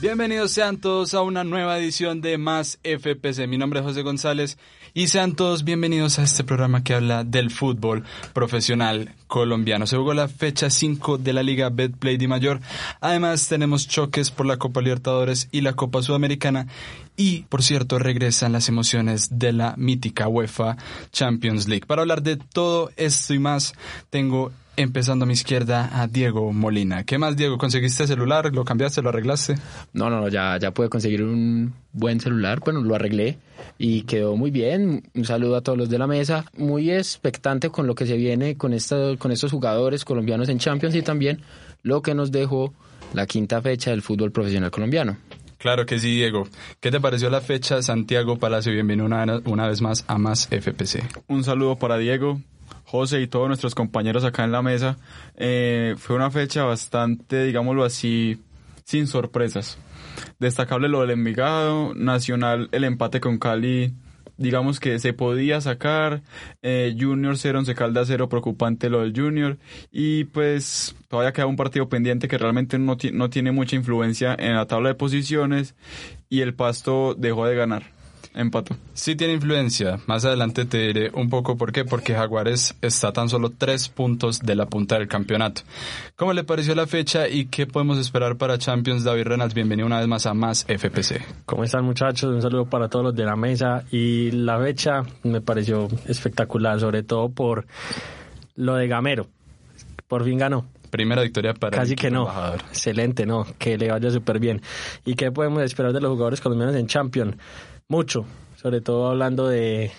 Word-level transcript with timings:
Bienvenidos 0.00 0.52
sean 0.52 0.76
todos 0.76 1.12
a 1.14 1.22
una 1.22 1.42
nueva 1.42 1.76
edición 1.76 2.20
de 2.20 2.38
Más 2.38 2.78
FPC. 2.84 3.48
Mi 3.48 3.58
nombre 3.58 3.80
es 3.80 3.84
José 3.84 4.02
González 4.02 4.56
y 4.94 5.08
sean 5.08 5.34
todos 5.34 5.64
bienvenidos 5.64 6.20
a 6.20 6.22
este 6.22 6.44
programa 6.44 6.84
que 6.84 6.94
habla 6.94 7.24
del 7.24 7.50
fútbol 7.50 8.04
profesional 8.32 9.16
colombiano. 9.26 9.88
Se 9.88 9.96
jugó 9.96 10.14
la 10.14 10.28
fecha 10.28 10.70
5 10.70 11.18
de 11.18 11.32
la 11.32 11.42
Liga 11.42 11.70
Betplay 11.70 12.16
de 12.16 12.28
Mayor. 12.28 12.60
Además 13.00 13.48
tenemos 13.48 13.88
choques 13.88 14.30
por 14.30 14.46
la 14.46 14.56
Copa 14.56 14.82
Libertadores 14.82 15.48
y 15.50 15.62
la 15.62 15.72
Copa 15.72 16.00
Sudamericana. 16.00 16.68
Y, 17.16 17.40
por 17.48 17.64
cierto, 17.64 17.98
regresan 17.98 18.52
las 18.52 18.68
emociones 18.68 19.40
de 19.40 19.52
la 19.52 19.74
mítica 19.76 20.28
UEFA 20.28 20.76
Champions 21.10 21.66
League. 21.66 21.86
Para 21.86 22.02
hablar 22.02 22.22
de 22.22 22.36
todo 22.36 22.92
esto 22.96 23.34
y 23.34 23.40
más, 23.40 23.74
tengo 24.10 24.52
empezando 24.78 25.24
a 25.24 25.26
mi 25.26 25.32
izquierda 25.32 25.90
a 25.92 26.06
Diego 26.06 26.52
Molina. 26.52 27.02
¿Qué 27.02 27.18
más, 27.18 27.36
Diego? 27.36 27.58
¿Conseguiste 27.58 28.06
celular? 28.06 28.54
¿Lo 28.54 28.64
cambiaste? 28.64 29.02
¿Lo 29.02 29.08
arreglaste? 29.08 29.56
No, 29.92 30.08
no, 30.08 30.20
no, 30.20 30.28
ya, 30.28 30.56
ya 30.56 30.70
pude 30.70 30.88
conseguir 30.88 31.24
un 31.24 31.74
buen 31.92 32.20
celular. 32.20 32.60
Bueno, 32.60 32.80
lo 32.80 32.94
arreglé 32.94 33.38
y 33.76 34.02
quedó 34.02 34.36
muy 34.36 34.52
bien. 34.52 35.02
Un 35.14 35.24
saludo 35.24 35.56
a 35.56 35.62
todos 35.62 35.76
los 35.76 35.90
de 35.90 35.98
la 35.98 36.06
mesa. 36.06 36.44
Muy 36.56 36.92
expectante 36.92 37.70
con 37.70 37.88
lo 37.88 37.96
que 37.96 38.06
se 38.06 38.16
viene 38.16 38.56
con, 38.56 38.72
esta, 38.72 39.16
con 39.16 39.32
estos 39.32 39.50
jugadores 39.50 40.04
colombianos 40.04 40.48
en 40.48 40.58
Champions 40.58 40.94
y 40.94 41.02
también 41.02 41.40
lo 41.82 42.00
que 42.00 42.14
nos 42.14 42.30
dejó 42.30 42.72
la 43.14 43.26
quinta 43.26 43.60
fecha 43.60 43.90
del 43.90 44.02
fútbol 44.02 44.30
profesional 44.30 44.70
colombiano. 44.70 45.18
Claro 45.58 45.86
que 45.86 45.98
sí, 45.98 46.14
Diego. 46.14 46.46
¿Qué 46.78 46.92
te 46.92 47.00
pareció 47.00 47.30
la 47.30 47.40
fecha 47.40 47.82
Santiago 47.82 48.38
Palacio? 48.38 48.72
Bienvenido 48.72 49.06
una, 49.06 49.40
una 49.44 49.66
vez 49.66 49.82
más 49.82 50.04
a 50.06 50.18
Más 50.18 50.46
FPC. 50.46 51.02
Un 51.26 51.42
saludo 51.42 51.74
para 51.74 51.98
Diego. 51.98 52.40
José 52.88 53.20
y 53.20 53.26
todos 53.26 53.48
nuestros 53.48 53.74
compañeros 53.74 54.24
acá 54.24 54.44
en 54.44 54.52
la 54.52 54.62
mesa. 54.62 54.96
Eh, 55.36 55.94
fue 55.98 56.16
una 56.16 56.30
fecha 56.30 56.64
bastante, 56.64 57.44
digámoslo 57.44 57.84
así, 57.84 58.40
sin 58.84 59.06
sorpresas. 59.06 59.76
Destacable 60.38 60.88
lo 60.88 61.02
del 61.02 61.10
Envigado, 61.10 61.92
Nacional 61.94 62.70
el 62.72 62.84
empate 62.84 63.20
con 63.20 63.36
Cali, 63.38 63.92
digamos 64.38 64.80
que 64.80 64.98
se 65.00 65.12
podía 65.12 65.60
sacar, 65.60 66.22
eh, 66.62 66.96
Junior 66.98 67.36
0, 67.36 67.58
Once 67.58 67.74
Caldas 67.74 68.08
0, 68.08 68.30
preocupante 68.30 68.88
lo 68.88 69.00
del 69.00 69.12
Junior, 69.14 69.58
y 69.92 70.24
pues 70.24 70.96
todavía 71.08 71.34
queda 71.34 71.44
un 71.44 71.56
partido 71.56 71.90
pendiente 71.90 72.26
que 72.26 72.38
realmente 72.38 72.78
no, 72.78 72.96
no 73.12 73.30
tiene 73.30 73.52
mucha 73.52 73.76
influencia 73.76 74.34
en 74.38 74.54
la 74.54 74.66
tabla 74.66 74.88
de 74.88 74.94
posiciones, 74.94 75.74
y 76.30 76.40
el 76.40 76.54
Pasto 76.54 77.14
dejó 77.14 77.44
de 77.44 77.54
ganar 77.54 77.97
empató. 78.34 78.76
Sí 78.94 79.16
tiene 79.16 79.34
influencia. 79.34 79.98
Más 80.06 80.24
adelante 80.24 80.64
te 80.64 80.78
diré 80.78 81.10
un 81.14 81.28
poco 81.28 81.56
por 81.56 81.72
qué. 81.72 81.84
Porque 81.84 82.14
Jaguares 82.14 82.74
está 82.82 83.12
tan 83.12 83.28
solo 83.28 83.50
tres 83.50 83.88
puntos 83.88 84.40
de 84.40 84.54
la 84.54 84.66
punta 84.66 84.98
del 84.98 85.08
campeonato. 85.08 85.62
¿Cómo 86.16 86.32
le 86.32 86.44
pareció 86.44 86.74
la 86.74 86.86
fecha 86.86 87.28
y 87.28 87.46
qué 87.46 87.66
podemos 87.66 87.98
esperar 87.98 88.36
para 88.36 88.58
Champions? 88.58 89.04
David 89.04 89.24
Reynolds, 89.24 89.54
bienvenido 89.54 89.86
una 89.86 89.98
vez 89.98 90.08
más 90.08 90.26
a 90.26 90.34
Más 90.34 90.64
FPC. 90.64 91.44
¿Cómo 91.44 91.64
están 91.64 91.84
muchachos? 91.84 92.34
Un 92.34 92.42
saludo 92.42 92.66
para 92.66 92.88
todos 92.88 93.04
los 93.06 93.14
de 93.14 93.24
la 93.24 93.36
mesa. 93.36 93.84
Y 93.90 94.30
la 94.30 94.58
fecha 94.60 95.02
me 95.22 95.40
pareció 95.40 95.88
espectacular, 96.06 96.80
sobre 96.80 97.02
todo 97.02 97.28
por 97.28 97.66
lo 98.56 98.74
de 98.74 98.88
Gamero. 98.88 99.28
Por 100.06 100.24
fin 100.24 100.38
ganó. 100.38 100.66
Primera 100.90 101.22
victoria 101.22 101.54
para 101.54 101.76
Casi 101.76 101.94
que 101.94 102.10
no. 102.10 102.28
Excelente, 102.70 103.26
no. 103.26 103.46
Que 103.58 103.76
le 103.76 103.90
vaya 103.90 104.10
súper 104.10 104.38
bien. 104.38 104.62
¿Y 105.04 105.14
qué 105.14 105.30
podemos 105.30 105.62
esperar 105.62 105.92
de 105.92 106.00
los 106.00 106.10
jugadores 106.10 106.40
colombianos 106.40 106.76
en 106.76 106.86
Champions? 106.86 107.36
Mucho, 107.90 108.26
sobre 108.56 108.82
todo 108.82 109.08
hablando 109.08 109.48
de, 109.48 109.90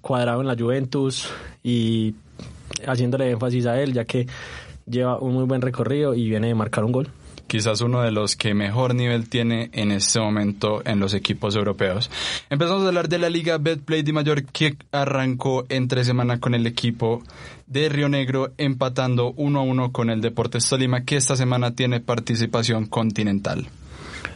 cuadrado 0.00 0.40
en 0.40 0.46
la 0.46 0.54
Juventus 0.56 1.28
y 1.60 2.14
haciéndole 2.86 3.28
énfasis 3.28 3.66
a 3.66 3.82
él, 3.82 3.92
ya 3.92 4.04
que 4.04 4.28
lleva 4.86 5.18
un 5.18 5.34
muy 5.34 5.42
buen 5.42 5.62
recorrido 5.62 6.14
y 6.14 6.28
viene 6.28 6.46
de 6.46 6.54
marcar 6.54 6.84
un 6.84 6.92
gol 6.92 7.08
quizás 7.48 7.80
uno 7.82 8.00
de 8.02 8.12
los 8.12 8.36
que 8.36 8.54
mejor 8.54 8.94
nivel 8.94 9.28
tiene 9.28 9.68
en 9.72 9.90
este 9.90 10.20
momento 10.20 10.80
en 10.86 11.00
los 11.00 11.12
equipos 11.12 11.54
europeos. 11.54 12.08
Empezamos 12.48 12.84
a 12.84 12.88
hablar 12.88 13.10
de 13.10 13.18
la 13.18 13.28
Liga 13.28 13.58
Betplay 13.58 14.02
de 14.02 14.12
Mayor 14.14 14.44
que 14.44 14.76
arrancó 14.90 15.66
entre 15.68 16.04
semana 16.04 16.40
con 16.40 16.54
el 16.54 16.66
equipo 16.66 17.22
de 17.66 17.90
Río 17.90 18.08
Negro 18.08 18.52
empatando 18.56 19.34
uno 19.36 19.58
a 19.60 19.64
uno 19.64 19.92
con 19.92 20.08
el 20.08 20.22
Deportes 20.22 20.66
Tolima 20.66 21.04
que 21.04 21.16
esta 21.16 21.36
semana 21.36 21.74
tiene 21.74 22.00
participación 22.00 22.86
continental. 22.86 23.66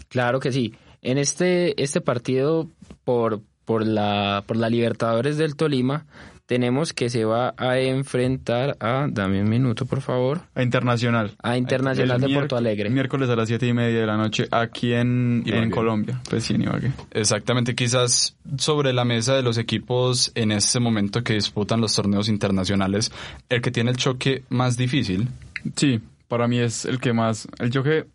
Claro 0.08 0.40
que 0.40 0.52
sí. 0.52 0.74
En 1.06 1.18
este, 1.18 1.80
este 1.80 2.00
partido 2.00 2.68
por, 3.04 3.40
por, 3.64 3.86
la, 3.86 4.42
por 4.44 4.56
la 4.56 4.68
Libertadores 4.68 5.36
del 5.36 5.54
Tolima, 5.54 6.04
tenemos 6.46 6.92
que 6.92 7.10
se 7.10 7.24
va 7.24 7.54
a 7.56 7.78
enfrentar 7.78 8.76
a, 8.80 9.06
dame 9.08 9.40
un 9.40 9.48
minuto 9.48 9.86
por 9.86 10.00
favor. 10.00 10.40
A 10.56 10.64
Internacional. 10.64 11.36
A 11.40 11.56
Internacional 11.56 12.20
de 12.20 12.34
Porto 12.34 12.56
Alegre. 12.56 12.90
Miércoles 12.90 13.30
a 13.30 13.36
las 13.36 13.46
siete 13.46 13.68
y 13.68 13.72
media 13.72 14.00
de 14.00 14.06
la 14.06 14.16
noche 14.16 14.48
aquí 14.50 14.94
en, 14.94 15.44
en 15.46 15.70
Colombia, 15.70 16.20
pues 16.28 16.42
sí, 16.42 16.54
en 16.54 16.92
Exactamente, 17.12 17.76
quizás 17.76 18.36
sobre 18.58 18.92
la 18.92 19.04
mesa 19.04 19.36
de 19.36 19.42
los 19.42 19.58
equipos 19.58 20.32
en 20.34 20.50
este 20.50 20.80
momento 20.80 21.22
que 21.22 21.34
disputan 21.34 21.80
los 21.80 21.94
torneos 21.94 22.28
internacionales, 22.28 23.12
el 23.48 23.60
que 23.60 23.70
tiene 23.70 23.92
el 23.92 23.96
choque 23.96 24.42
más 24.48 24.76
difícil. 24.76 25.28
Sí, 25.76 26.00
para 26.26 26.48
mí 26.48 26.58
es 26.58 26.84
el 26.84 26.98
que 26.98 27.12
más, 27.12 27.46
el 27.60 27.70
choque, 27.70 28.06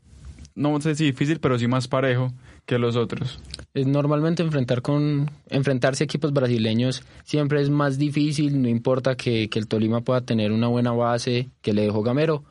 no 0.55 0.81
sé 0.81 0.93
si 0.95 1.05
difícil, 1.05 1.39
pero 1.39 1.57
sí 1.57 1.69
más 1.69 1.87
parejo 1.87 2.33
que 2.65 2.77
los 2.77 2.95
otros. 2.95 3.39
Es 3.73 3.87
normalmente 3.87 4.43
enfrentar 4.43 4.81
con 4.81 5.31
enfrentarse 5.49 6.03
a 6.03 6.05
equipos 6.05 6.33
brasileños 6.33 7.03
siempre 7.23 7.61
es 7.61 7.69
más 7.69 7.97
difícil, 7.97 8.61
no 8.61 8.67
importa 8.67 9.15
que, 9.15 9.49
el 9.53 9.67
Tolima 9.67 10.01
pueda 10.01 10.21
tener 10.21 10.51
una 10.51 10.67
buena 10.67 10.91
base 10.91 11.49
que 11.61 11.73
le 11.73 11.83
dejó 11.83 12.03
Gamero. 12.03 12.43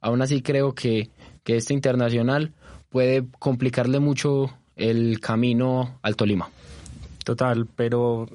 Aún 0.00 0.20
así 0.22 0.42
creo 0.42 0.74
que, 0.74 1.10
que 1.44 1.56
este 1.56 1.72
internacional 1.72 2.52
puede 2.90 3.24
complicarle 3.38 4.00
mucho 4.00 4.50
el 4.76 5.20
camino 5.20 5.98
al 6.02 6.16
Tolima. 6.16 6.50
Total, 7.24 7.66
pero 7.74 8.28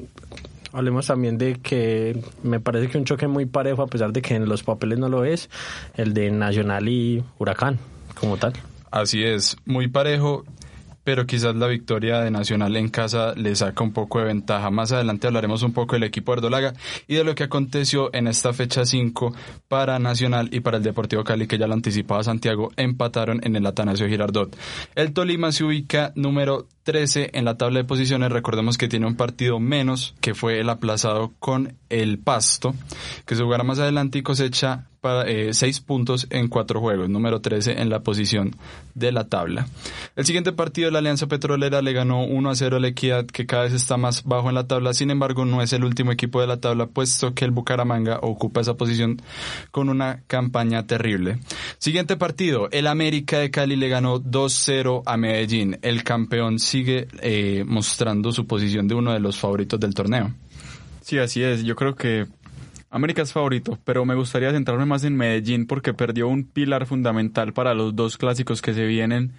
hablemos 0.74 1.08
también 1.08 1.38
de 1.38 1.56
que 1.56 2.22
me 2.44 2.59
parece 2.59 2.90
que 2.90 2.97
un 2.97 3.06
choque 3.06 3.28
muy 3.28 3.46
parejo, 3.46 3.84
a 3.84 3.88
pesar 3.88 4.12
de 4.12 4.22
que 4.22 4.36
en 4.36 4.50
los 4.50 4.64
papeles 4.64 5.00
no 5.00 5.09
lo 5.09 5.25
es, 5.25 5.50
el 5.96 6.14
de 6.14 6.31
Nacional 6.31 6.90
y 6.90 7.24
Huracán, 7.38 7.80
como 8.20 8.38
tal. 8.38 8.53
Así 8.90 9.24
es, 9.24 9.56
muy 9.66 9.88
parejo 9.88 10.44
pero 11.03 11.25
quizás 11.25 11.56
la 11.56 11.67
victoria 11.67 12.19
de 12.19 12.31
Nacional 12.31 12.75
en 12.75 12.89
casa 12.89 13.34
le 13.35 13.56
saca 13.56 13.84
un 13.84 13.94
poco 13.94 14.19
de 14.19 14.25
ventaja. 14.25 14.69
Más 14.69 14.91
adelante 14.91 15.28
hablaremos 15.28 15.63
un 15.63 15.73
poco 15.73 15.95
del 15.95 16.03
equipo 16.03 16.31
de 16.31 16.39
Erdolaga 16.39 16.73
y 17.07 17.16
de 17.16 17.23
lo 17.23 17.35
que 17.35 17.44
aconteció 17.44 18.13
en 18.13 18.28
esta 18.28 18.53
fecha 18.53 18.85
5 18.85 19.34
para 19.67 20.00
Nacional 20.00 20.50
y 20.51 20.59
para 20.59 20.78
el 20.78 20.84
Deportivo 20.84 21.23
Cali, 21.23 21.47
que 21.47 21.57
ya 21.57 21.67
lo 21.67 21.73
anticipaba 21.73 22.23
Santiago, 22.23 22.72
empataron 22.78 23.41
en 23.44 23.56
el 23.56 23.66
Atanasio 23.66 24.07
Girardot. 24.07 24.56
El 24.96 25.14
Tolima 25.14 25.52
se 25.52 25.64
ubica 25.64 26.11
número 26.16 26.67
13 26.84 27.31
en 27.34 27.46
la 27.46 27.58
tabla 27.58 27.79
de 27.79 27.85
posiciones. 27.85 28.31
Recordemos 28.31 28.78
que 28.78 28.87
tiene 28.87 29.08
un 29.08 29.16
partido 29.16 29.59
menos, 29.59 30.16
que 30.22 30.34
fue 30.34 30.59
el 30.59 30.70
aplazado 30.70 31.34
con 31.40 31.76
el 31.90 32.20
Pasto, 32.20 32.73
que 33.26 33.35
se 33.35 33.43
jugará 33.43 33.64
más 33.64 33.79
adelante 33.79 34.20
y 34.20 34.23
cosecha 34.23 34.87
para, 35.02 35.28
eh, 35.28 35.53
seis 35.53 35.80
puntos 35.80 36.28
en 36.30 36.48
cuatro 36.48 36.80
juegos, 36.80 37.09
número 37.09 37.42
13 37.42 37.82
en 37.82 37.90
la 37.90 38.02
posición 38.02 38.56
de 38.94 39.12
la 39.12 39.28
tabla. 39.28 39.68
El 40.16 40.26
siguiente 40.26 40.52
partido 40.52 40.86
de 40.86 40.92
la 40.92 41.00
Alianza 41.00 41.28
Petrolera 41.28 41.82
le 41.82 41.92
ganó 41.92 42.24
1 42.24 42.50
a 42.50 42.56
0 42.56 42.80
la 42.80 42.88
Equidad, 42.88 43.26
que 43.26 43.46
cada 43.48 43.64
vez 43.64 43.74
está 43.74 43.98
más 43.98 44.24
bajo 44.24 44.50
en 44.50 44.56
la 44.56 44.68
tabla, 44.68 44.94
sin 44.94 45.09
embargo 45.09 45.44
no 45.44 45.62
es 45.62 45.74
el 45.74 45.84
último 45.84 46.12
equipo 46.12 46.40
de 46.40 46.48
la 46.48 46.58
tabla, 46.58 46.86
puesto 46.86 47.34
que 47.34 47.46
el 47.46 47.52
Bucaramanga 47.52 48.20
ocupa 48.22 48.62
esa 48.62 48.76
posición 48.76 49.22
con 49.72 49.90
una 49.90 50.22
campaña 50.28 50.86
terrible. 50.86 51.40
Siguiente 51.80 52.16
partido, 52.16 52.70
el 52.72 52.86
América 52.86 53.40
de 53.40 53.50
Cali 53.50 53.76
le 53.76 53.90
ganó 53.90 54.22
2-0 54.22 55.02
a 55.06 55.18
Medellín. 55.18 55.80
El 55.82 56.03
campeón 56.03 56.59
sigue 56.59 57.08
eh, 57.22 57.64
mostrando 57.66 58.32
su 58.32 58.46
posición 58.46 58.88
de 58.88 58.96
uno 58.96 59.14
de 59.14 59.20
los 59.20 59.38
favoritos 59.38 59.80
del 59.80 59.96
torneo. 59.96 60.32
Sí, 61.02 61.18
así 61.18 61.42
es. 61.42 61.64
Yo 61.64 61.76
creo 61.76 61.96
que 61.96 62.28
América 62.93 63.22
es 63.22 63.32
favorito, 63.32 63.79
pero 63.85 64.03
me 64.03 64.16
gustaría 64.16 64.52
centrarme 64.52 64.85
más 64.85 65.05
en 65.05 65.16
Medellín 65.16 65.66
porque 65.66 65.93
perdió 65.93 66.28
un 66.28 66.43
pilar 66.43 66.85
fundamental 66.85 67.53
para 67.53 67.73
los 67.73 67.96
dos 67.96 68.17
clásicos 68.17 68.61
que 68.61 68.73
se 68.73 68.85
vienen. 68.85 69.32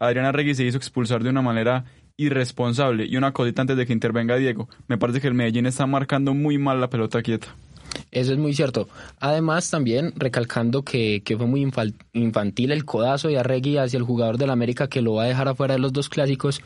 Adriana 0.00 0.32
Regui 0.32 0.56
se 0.56 0.64
hizo 0.64 0.76
expulsar 0.76 1.22
de 1.22 1.30
una 1.30 1.40
manera 1.40 1.84
irresponsable. 2.16 3.06
Y 3.06 3.16
una 3.16 3.32
cosita 3.32 3.62
antes 3.62 3.76
de 3.76 3.86
que 3.86 3.92
intervenga 3.92 4.36
Diego, 4.36 4.68
me 4.88 4.98
parece 4.98 5.20
que 5.20 5.28
el 5.28 5.34
Medellín 5.34 5.66
está 5.66 5.86
marcando 5.86 6.34
muy 6.34 6.58
mal 6.58 6.80
la 6.80 6.90
pelota 6.90 7.22
quieta. 7.22 7.54
Eso 8.10 8.32
es 8.32 8.38
muy 8.38 8.54
cierto. 8.54 8.88
Además, 9.20 9.70
también 9.70 10.12
recalcando 10.16 10.82
que, 10.82 11.22
que 11.24 11.36
fue 11.36 11.46
muy 11.46 11.64
infantil 12.12 12.72
el 12.72 12.84
codazo 12.84 13.28
de 13.28 13.38
Arregui 13.38 13.78
hacia 13.78 13.98
el 13.98 14.02
jugador 14.02 14.36
del 14.36 14.50
América 14.50 14.88
que 14.88 15.00
lo 15.00 15.14
va 15.14 15.24
a 15.24 15.28
dejar 15.28 15.46
afuera 15.46 15.74
de 15.74 15.80
los 15.80 15.92
dos 15.92 16.08
clásicos. 16.08 16.60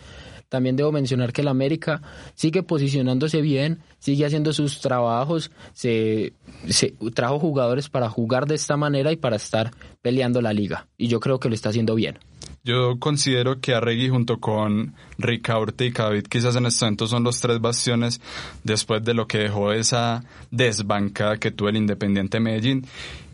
También 0.50 0.76
debo 0.76 0.93
mencionar 0.93 1.32
que 1.32 1.41
el 1.41 1.49
América 1.49 2.02
sigue 2.35 2.62
posicionándose 2.62 3.41
bien, 3.41 3.79
sigue 4.00 4.26
haciendo 4.26 4.52
sus 4.52 4.81
trabajos, 4.81 5.52
se, 5.73 6.35
se, 6.69 6.94
trajo 7.14 7.38
jugadores 7.38 7.88
para 7.88 8.11
jugar 8.11 8.47
de 8.47 8.56
esta 8.56 8.76
manera 8.76 9.12
y 9.12 9.17
para 9.17 9.37
estar 9.37 9.70
peleando 10.02 10.43
la 10.43 10.52
liga. 10.52 10.88
Y 10.99 11.06
yo 11.06 11.20
creo 11.20 11.38
que 11.38 11.49
lo 11.49 11.55
está 11.55 11.69
haciendo 11.69 11.94
bien. 11.94 12.19
Yo 12.64 12.99
considero 12.99 13.61
que 13.61 13.75
Arregui 13.75 14.08
junto 14.08 14.38
con 14.38 14.94
Ricaurte 15.19 15.87
y 15.87 15.93
David 15.93 16.25
quizás 16.25 16.56
en 16.56 16.67
este 16.67 16.85
momento 16.85 17.06
son 17.06 17.23
los 17.23 17.41
tres 17.41 17.61
bastiones 17.61 18.20
después 18.64 19.02
de 19.02 19.14
lo 19.14 19.26
que 19.26 19.38
dejó 19.38 19.73
esa 19.73 20.25
desbancada 20.50 21.38
que 21.38 21.52
tuvo 21.52 21.70
el 21.70 21.76
Independiente 21.76 22.41
Medellín. 22.41 22.85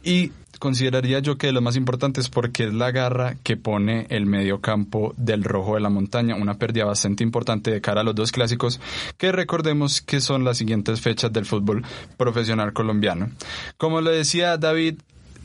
Y 0.05 0.31
consideraría 0.59 1.19
yo 1.21 1.37
que 1.37 1.53
lo 1.53 1.61
más 1.61 1.77
importante 1.77 2.21
es 2.21 2.29
porque 2.29 2.65
es 2.65 2.75
la 2.75 2.91
garra 2.91 3.37
que 3.43 3.57
pone 3.57 4.07
el 4.11 4.27
medio 4.27 4.61
campo 4.61 5.15
del 5.17 5.45
Rojo 5.45 5.75
de 5.75 5.81
la 5.81 5.91
Montaña, 5.91 6.37
una 6.37 6.59
pérdida 6.59 6.85
bastante 6.85 7.23
importante 7.23 7.71
de 7.71 7.81
cara 7.81 8.01
a 8.01 8.05
los 8.05 8.15
dos 8.15 8.33
clásicos, 8.33 8.81
que 9.17 9.33
recordemos 9.33 10.01
que 10.01 10.21
son 10.21 10.45
las 10.45 10.59
siguientes 10.59 11.01
fechas 11.01 11.33
del 11.33 11.47
fútbol 11.47 11.85
profesional 12.17 12.73
colombiano. 12.73 13.31
Como 13.77 14.01
lo 14.01 14.11
decía 14.11 14.57
David, 14.57 15.01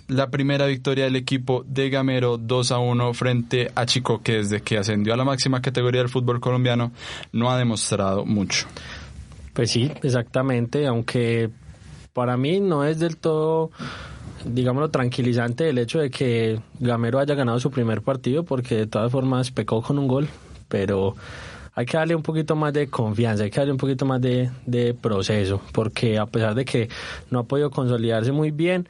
la 0.07 0.29
primera 0.29 0.65
victoria 0.65 1.05
del 1.05 1.15
equipo 1.15 1.63
de 1.65 1.89
Gamero 1.89 2.37
2 2.37 2.71
a 2.71 2.79
1 2.79 3.13
frente 3.13 3.71
a 3.75 3.85
Chico, 3.85 4.21
que 4.21 4.33
desde 4.33 4.61
que 4.61 4.77
ascendió 4.77 5.13
a 5.13 5.17
la 5.17 5.23
máxima 5.23 5.61
categoría 5.61 6.01
del 6.01 6.09
fútbol 6.09 6.41
colombiano 6.41 6.91
no 7.31 7.49
ha 7.49 7.57
demostrado 7.57 8.25
mucho. 8.25 8.67
Pues 9.53 9.71
sí, 9.71 9.91
exactamente, 10.03 10.85
aunque 10.85 11.49
para 12.13 12.35
mí 12.35 12.59
no 12.59 12.83
es 12.83 12.99
del 12.99 13.17
todo, 13.17 13.71
digámoslo, 14.45 14.89
tranquilizante 14.89 15.69
el 15.69 15.77
hecho 15.77 15.99
de 15.99 16.09
que 16.09 16.59
Gamero 16.79 17.19
haya 17.19 17.35
ganado 17.35 17.59
su 17.59 17.71
primer 17.71 18.01
partido, 18.01 18.43
porque 18.43 18.75
de 18.75 18.87
todas 18.87 19.11
formas 19.11 19.51
pecó 19.51 19.81
con 19.81 19.99
un 19.99 20.07
gol, 20.07 20.27
pero 20.67 21.15
hay 21.73 21.85
que 21.85 21.97
darle 21.97 22.15
un 22.15 22.23
poquito 22.23 22.55
más 22.55 22.73
de 22.73 22.87
confianza, 22.87 23.43
hay 23.43 23.49
que 23.49 23.59
darle 23.59 23.73
un 23.73 23.77
poquito 23.77 24.05
más 24.05 24.21
de, 24.21 24.49
de 24.65 24.93
proceso, 24.93 25.61
porque 25.71 26.17
a 26.17 26.25
pesar 26.25 26.55
de 26.55 26.65
que 26.65 26.89
no 27.29 27.39
ha 27.39 27.43
podido 27.43 27.71
consolidarse 27.71 28.31
muy 28.31 28.51
bien, 28.51 28.87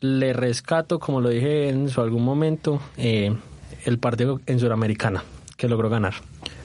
le 0.00 0.32
rescato, 0.32 0.98
como 0.98 1.20
lo 1.20 1.28
dije 1.28 1.68
en 1.68 1.88
su 1.88 2.00
algún 2.00 2.24
momento, 2.24 2.80
eh, 2.96 3.34
el 3.84 3.98
partido 3.98 4.40
en 4.46 4.58
Suramericana, 4.58 5.24
que 5.56 5.68
logró 5.68 5.88
ganar. 5.88 6.14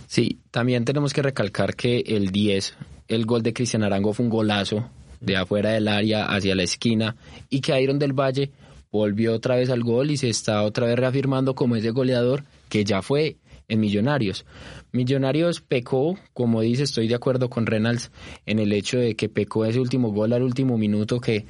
Sí, 0.07 0.39
también 0.51 0.83
tenemos 0.83 1.13
que 1.13 1.21
recalcar 1.21 1.75
que 1.75 1.99
el 2.05 2.31
10, 2.31 2.75
el 3.07 3.25
gol 3.25 3.43
de 3.43 3.53
Cristian 3.53 3.83
Arango 3.83 4.13
fue 4.13 4.25
un 4.25 4.29
golazo 4.29 4.89
de 5.21 5.37
afuera 5.37 5.71
del 5.71 5.87
área 5.87 6.25
hacia 6.25 6.55
la 6.55 6.63
esquina 6.63 7.15
y 7.49 7.61
que 7.61 7.79
Iron 7.81 7.99
del 7.99 8.13
Valle 8.13 8.51
volvió 8.91 9.33
otra 9.33 9.55
vez 9.55 9.69
al 9.69 9.83
gol 9.83 10.11
y 10.11 10.17
se 10.17 10.29
está 10.29 10.63
otra 10.63 10.87
vez 10.87 10.97
reafirmando 10.97 11.55
como 11.55 11.77
ese 11.77 11.91
goleador 11.91 12.43
que 12.67 12.83
ya 12.83 13.01
fue 13.01 13.37
en 13.69 13.79
Millonarios. 13.79 14.45
Millonarios 14.91 15.61
pecó, 15.61 16.17
como 16.33 16.59
dice, 16.59 16.83
estoy 16.83 17.07
de 17.07 17.15
acuerdo 17.15 17.49
con 17.49 17.65
Reynolds 17.65 18.11
en 18.45 18.59
el 18.59 18.73
hecho 18.73 18.97
de 18.97 19.15
que 19.15 19.29
pecó 19.29 19.63
ese 19.63 19.79
último 19.79 20.11
gol 20.11 20.33
al 20.33 20.43
último 20.43 20.77
minuto 20.77 21.21
que 21.21 21.45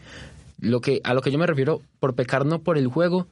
lo 0.59 0.79
que, 0.81 1.01
a 1.03 1.15
lo 1.15 1.21
que 1.21 1.31
yo 1.31 1.39
me 1.39 1.47
refiero, 1.47 1.81
por 1.99 2.13
pecar 2.13 2.45
no 2.45 2.61
por 2.61 2.77
el 2.77 2.87
juego, 2.87 3.27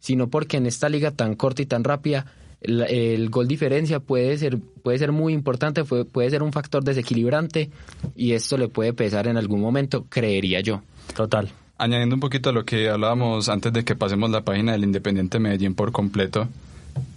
sino 0.00 0.28
porque 0.28 0.56
en 0.56 0.66
esta 0.66 0.88
liga 0.88 1.12
tan 1.12 1.36
corta 1.36 1.62
y 1.62 1.66
tan 1.66 1.84
rápida, 1.84 2.26
el, 2.62 3.30
gol 3.30 3.48
diferencia 3.48 4.00
puede 4.00 4.36
ser, 4.38 4.58
puede 4.82 4.98
ser 4.98 5.12
muy 5.12 5.32
importante, 5.32 5.84
puede, 5.84 6.30
ser 6.30 6.42
un 6.42 6.52
factor 6.52 6.84
desequilibrante 6.84 7.70
y 8.16 8.32
esto 8.32 8.56
le 8.56 8.68
puede 8.68 8.92
pesar 8.92 9.26
en 9.26 9.36
algún 9.36 9.60
momento, 9.60 10.06
creería 10.08 10.60
yo. 10.60 10.82
Total. 11.14 11.50
Añadiendo 11.78 12.14
un 12.14 12.20
poquito 12.20 12.50
a 12.50 12.52
lo 12.52 12.64
que 12.64 12.88
hablábamos 12.88 13.48
antes 13.48 13.72
de 13.72 13.84
que 13.84 13.96
pasemos 13.96 14.30
la 14.30 14.42
página 14.42 14.72
del 14.72 14.84
Independiente 14.84 15.38
Medellín 15.40 15.74
por 15.74 15.90
completo, 15.90 16.48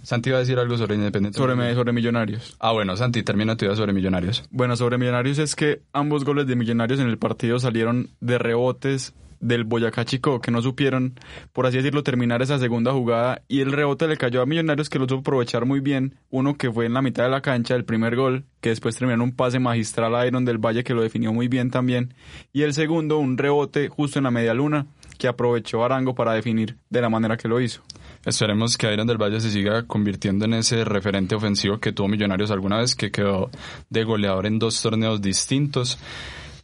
Santi 0.02 0.30
iba 0.30 0.38
a 0.38 0.40
decir 0.40 0.58
algo 0.58 0.76
sobre 0.76 0.94
Independiente. 0.94 1.38
Sobre, 1.38 1.74
sobre 1.74 1.92
Millonarios. 1.92 2.56
Ah, 2.58 2.72
bueno, 2.72 2.96
Santi, 2.96 3.22
termina 3.22 3.56
tu 3.56 3.64
idea 3.64 3.76
sobre 3.76 3.92
Millonarios. 3.92 4.44
Bueno, 4.50 4.76
sobre 4.76 4.98
Millonarios 4.98 5.38
es 5.38 5.54
que 5.54 5.82
ambos 5.92 6.24
goles 6.24 6.46
de 6.46 6.56
Millonarios 6.56 7.00
en 7.00 7.08
el 7.08 7.18
partido 7.18 7.58
salieron 7.58 8.10
de 8.20 8.38
rebotes 8.38 9.14
del 9.46 9.64
Boyacá 9.64 10.04
Chico 10.04 10.40
que 10.40 10.50
no 10.50 10.60
supieron, 10.60 11.18
por 11.52 11.66
así 11.66 11.76
decirlo, 11.76 12.02
terminar 12.02 12.42
esa 12.42 12.58
segunda 12.58 12.92
jugada 12.92 13.42
y 13.48 13.60
el 13.60 13.72
rebote 13.72 14.08
le 14.08 14.16
cayó 14.16 14.42
a 14.42 14.46
Millonarios 14.46 14.90
que 14.90 14.98
lo 14.98 15.08
supo 15.08 15.20
aprovechar 15.20 15.64
muy 15.64 15.80
bien. 15.80 16.16
Uno 16.30 16.56
que 16.56 16.70
fue 16.70 16.86
en 16.86 16.94
la 16.94 17.02
mitad 17.02 17.24
de 17.24 17.30
la 17.30 17.40
cancha, 17.40 17.74
el 17.74 17.84
primer 17.84 18.16
gol, 18.16 18.44
que 18.60 18.70
después 18.70 18.96
terminó 18.96 19.22
un 19.22 19.34
pase 19.34 19.58
magistral 19.58 20.14
a 20.14 20.26
Iron 20.26 20.44
del 20.44 20.58
Valle 20.58 20.84
que 20.84 20.94
lo 20.94 21.02
definió 21.02 21.32
muy 21.32 21.48
bien 21.48 21.70
también. 21.70 22.14
Y 22.52 22.62
el 22.62 22.74
segundo, 22.74 23.18
un 23.18 23.38
rebote 23.38 23.88
justo 23.88 24.18
en 24.18 24.24
la 24.24 24.30
media 24.30 24.54
luna 24.54 24.86
que 25.18 25.28
aprovechó 25.28 25.84
Arango 25.84 26.14
para 26.14 26.32
definir 26.32 26.76
de 26.90 27.00
la 27.00 27.08
manera 27.08 27.36
que 27.36 27.48
lo 27.48 27.60
hizo. 27.60 27.82
Esperemos 28.24 28.76
que 28.76 28.92
Iron 28.92 29.06
del 29.06 29.22
Valle 29.22 29.40
se 29.40 29.50
siga 29.50 29.84
convirtiendo 29.84 30.44
en 30.44 30.54
ese 30.54 30.84
referente 30.84 31.36
ofensivo 31.36 31.78
que 31.78 31.92
tuvo 31.92 32.08
Millonarios 32.08 32.50
alguna 32.50 32.78
vez, 32.78 32.94
que 32.94 33.10
quedó 33.10 33.50
de 33.88 34.04
goleador 34.04 34.46
en 34.46 34.58
dos 34.58 34.82
torneos 34.82 35.22
distintos. 35.22 35.98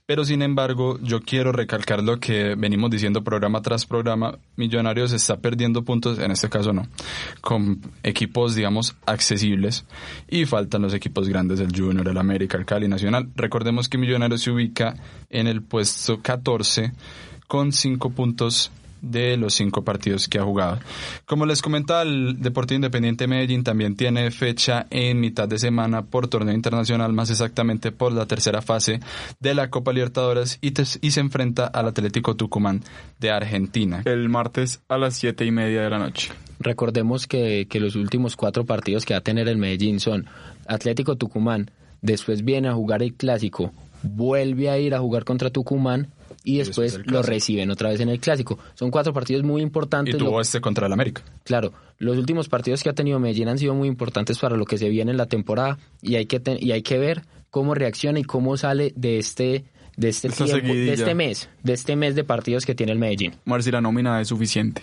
Pero 0.04 0.24
sin 0.24 0.42
embargo, 0.42 0.98
yo 1.00 1.20
quiero 1.20 1.52
recalcar 1.52 2.02
lo 2.02 2.18
que 2.18 2.56
venimos 2.56 2.90
diciendo 2.90 3.22
programa 3.22 3.62
tras 3.62 3.86
programa. 3.86 4.36
Millonarios 4.56 5.12
está 5.12 5.36
perdiendo 5.38 5.84
puntos, 5.84 6.18
en 6.18 6.32
este 6.32 6.48
caso 6.48 6.72
no, 6.72 6.88
con 7.40 7.80
equipos, 8.02 8.56
digamos, 8.56 8.96
accesibles. 9.06 9.84
Y 10.28 10.44
faltan 10.44 10.82
los 10.82 10.92
equipos 10.92 11.28
grandes 11.28 11.60
del 11.60 11.74
Junior, 11.74 12.08
el 12.08 12.18
América, 12.18 12.58
el 12.58 12.66
Cali 12.66 12.88
Nacional. 12.88 13.28
Recordemos 13.36 13.88
que 13.88 13.96
Millonarios 13.96 14.42
se 14.42 14.50
ubica 14.50 14.96
en 15.30 15.46
el 15.46 15.62
puesto 15.62 16.20
14 16.20 16.92
con 17.46 17.70
5 17.70 18.10
puntos 18.10 18.72
de 19.02 19.36
los 19.36 19.54
cinco 19.54 19.84
partidos 19.84 20.28
que 20.28 20.38
ha 20.38 20.44
jugado. 20.44 20.78
Como 21.26 21.44
les 21.44 21.60
comentaba, 21.60 22.02
el 22.02 22.40
Deportivo 22.40 22.76
Independiente 22.76 23.26
Medellín 23.26 23.64
también 23.64 23.96
tiene 23.96 24.30
fecha 24.30 24.86
en 24.90 25.20
mitad 25.20 25.48
de 25.48 25.58
semana 25.58 26.02
por 26.02 26.28
torneo 26.28 26.54
internacional, 26.54 27.12
más 27.12 27.28
exactamente 27.28 27.92
por 27.92 28.12
la 28.12 28.26
tercera 28.26 28.62
fase 28.62 29.00
de 29.40 29.54
la 29.54 29.68
Copa 29.68 29.92
Libertadores 29.92 30.58
y, 30.62 30.72
y 30.78 31.10
se 31.10 31.20
enfrenta 31.20 31.66
al 31.66 31.88
Atlético 31.88 32.36
Tucumán 32.36 32.82
de 33.18 33.30
Argentina. 33.30 34.02
El 34.04 34.28
martes 34.28 34.80
a 34.88 34.96
las 34.96 35.14
siete 35.14 35.44
y 35.44 35.50
media 35.50 35.82
de 35.82 35.90
la 35.90 35.98
noche. 35.98 36.30
Recordemos 36.60 37.26
que, 37.26 37.66
que 37.68 37.80
los 37.80 37.96
últimos 37.96 38.36
cuatro 38.36 38.64
partidos 38.64 39.04
que 39.04 39.14
va 39.14 39.18
a 39.18 39.22
tener 39.22 39.48
el 39.48 39.58
Medellín 39.58 39.98
son 39.98 40.26
Atlético 40.66 41.16
Tucumán, 41.16 41.72
después 42.02 42.44
viene 42.44 42.68
a 42.68 42.74
jugar 42.74 43.02
el 43.02 43.14
clásico, 43.14 43.72
vuelve 44.04 44.70
a 44.70 44.78
ir 44.78 44.94
a 44.94 45.00
jugar 45.00 45.24
contra 45.24 45.50
Tucumán 45.50 46.08
y 46.44 46.58
después 46.58 47.00
lo 47.04 47.22
reciben 47.22 47.70
otra 47.70 47.90
vez 47.90 48.00
en 48.00 48.08
el 48.08 48.20
clásico. 48.20 48.58
Son 48.74 48.90
cuatro 48.90 49.12
partidos 49.12 49.42
muy 49.42 49.62
importantes. 49.62 50.14
Y 50.14 50.18
tuvo 50.18 50.40
este 50.40 50.60
contra 50.60 50.86
el 50.86 50.92
América. 50.92 51.22
Claro, 51.44 51.72
los 51.98 52.16
últimos 52.16 52.48
partidos 52.48 52.82
que 52.82 52.88
ha 52.88 52.94
tenido 52.94 53.18
Medellín 53.18 53.48
han 53.48 53.58
sido 53.58 53.74
muy 53.74 53.88
importantes 53.88 54.38
para 54.38 54.56
lo 54.56 54.64
que 54.64 54.78
se 54.78 54.88
viene 54.88 55.10
en 55.10 55.16
la 55.16 55.26
temporada 55.26 55.78
y 56.00 56.16
hay 56.16 56.26
que 56.26 56.40
y 56.58 56.72
hay 56.72 56.82
que 56.82 56.98
ver 56.98 57.22
cómo 57.50 57.74
reacciona 57.74 58.18
y 58.18 58.24
cómo 58.24 58.56
sale 58.56 58.92
de 58.96 59.18
este 59.18 59.64
de 59.96 60.08
este 60.08 60.28
de 60.28 60.92
este 60.92 61.14
mes, 61.14 61.48
de 61.62 61.72
este 61.74 61.96
mes 61.96 62.14
de 62.14 62.24
partidos 62.24 62.66
que 62.66 62.74
tiene 62.74 62.92
el 62.92 62.98
Medellín. 62.98 63.34
A 63.46 63.52
ver 63.52 63.62
si 63.62 63.70
la 63.70 63.80
nómina 63.80 64.20
es 64.20 64.28
suficiente. 64.28 64.82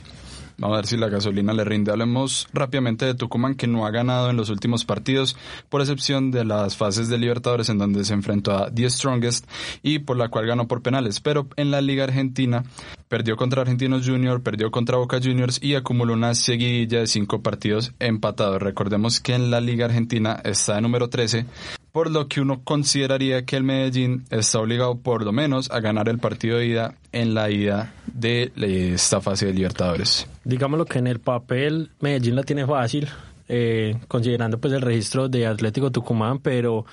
Vamos 0.60 0.76
a 0.76 0.80
ver 0.80 0.88
si 0.88 0.98
la 0.98 1.08
gasolina 1.08 1.54
le 1.54 1.64
rinde. 1.64 1.92
Hablemos 1.92 2.48
rápidamente 2.52 3.06
de 3.06 3.16
Tucumán, 3.16 3.56
que 3.56 3.66
no 3.66 3.86
ha 3.86 3.92
ganado 3.92 4.30
en 4.30 4.36
los 4.36 4.50
últimos 4.50 4.84
partidos, 4.84 5.38
por 5.70 5.80
excepción 5.80 6.32
de 6.32 6.44
las 6.44 6.76
fases 6.76 7.08
de 7.08 7.18
Libertadores, 7.18 7.70
en 7.70 7.78
donde 7.78 8.04
se 8.04 8.14
enfrentó 8.14 8.52
a 8.52 8.70
The 8.70 8.90
Strongest 8.90 9.50
y 9.84 10.00
por 10.00 10.18
la 10.18 10.28
cual 10.28 10.48
ganó 10.48 10.68
por 10.68 10.82
penales. 10.82 11.22
Pero 11.22 11.48
en 11.56 11.72
la 11.72 11.80
Liga 11.80 12.04
Argentina 12.04 12.64
perdió 13.08 13.38
contra 13.38 13.62
Argentinos 13.62 14.06
Junior, 14.06 14.44
perdió 14.44 14.70
contra 14.70 14.98
Boca 14.98 15.20
Juniors 15.24 15.64
y 15.64 15.76
acumuló 15.76 16.14
una 16.14 16.36
seguidilla 16.36 17.00
de 17.00 17.08
cinco 17.08 17.42
partidos 17.42 17.94
empatados. 18.00 18.62
Recordemos 18.62 19.22
que 19.22 19.36
en 19.36 19.52
la 19.52 19.62
Liga 19.62 19.86
Argentina 19.86 20.42
está 20.44 20.76
de 20.76 20.82
número 20.82 21.10
13 21.10 21.46
por 21.92 22.12
lo 22.12 22.28
que 22.28 22.42
uno 22.42 22.62
consideraría 22.64 23.46
que 23.46 23.56
el 23.56 23.64
Medellín 23.64 24.26
está 24.30 24.60
obligado 24.60 24.98
por 25.00 25.24
lo 25.24 25.32
menos 25.32 25.72
a 25.72 25.80
ganar 25.80 26.10
el 26.10 26.20
partido 26.20 26.58
de 26.58 26.68
ida 26.68 26.96
en 27.12 27.34
la 27.34 27.50
ida 27.50 27.94
de 28.06 28.52
esta 28.94 29.22
fase 29.22 29.48
de 29.48 29.54
Libertadores. 29.54 30.28
Digámoslo 30.44 30.86
que 30.86 31.00
en 31.00 31.08
el 31.08 31.20
papel 31.20 31.92
Medellín 32.00 32.36
la 32.36 32.44
tiene 32.44 32.66
fácil, 32.66 33.10
eh, 33.48 33.98
considerando 34.08 34.60
pues 34.60 34.74
el 34.74 34.82
registro 34.82 35.28
de 35.28 35.48
Atlético 35.48 35.92
Tucumán, 35.92 36.40
pero 36.40 36.86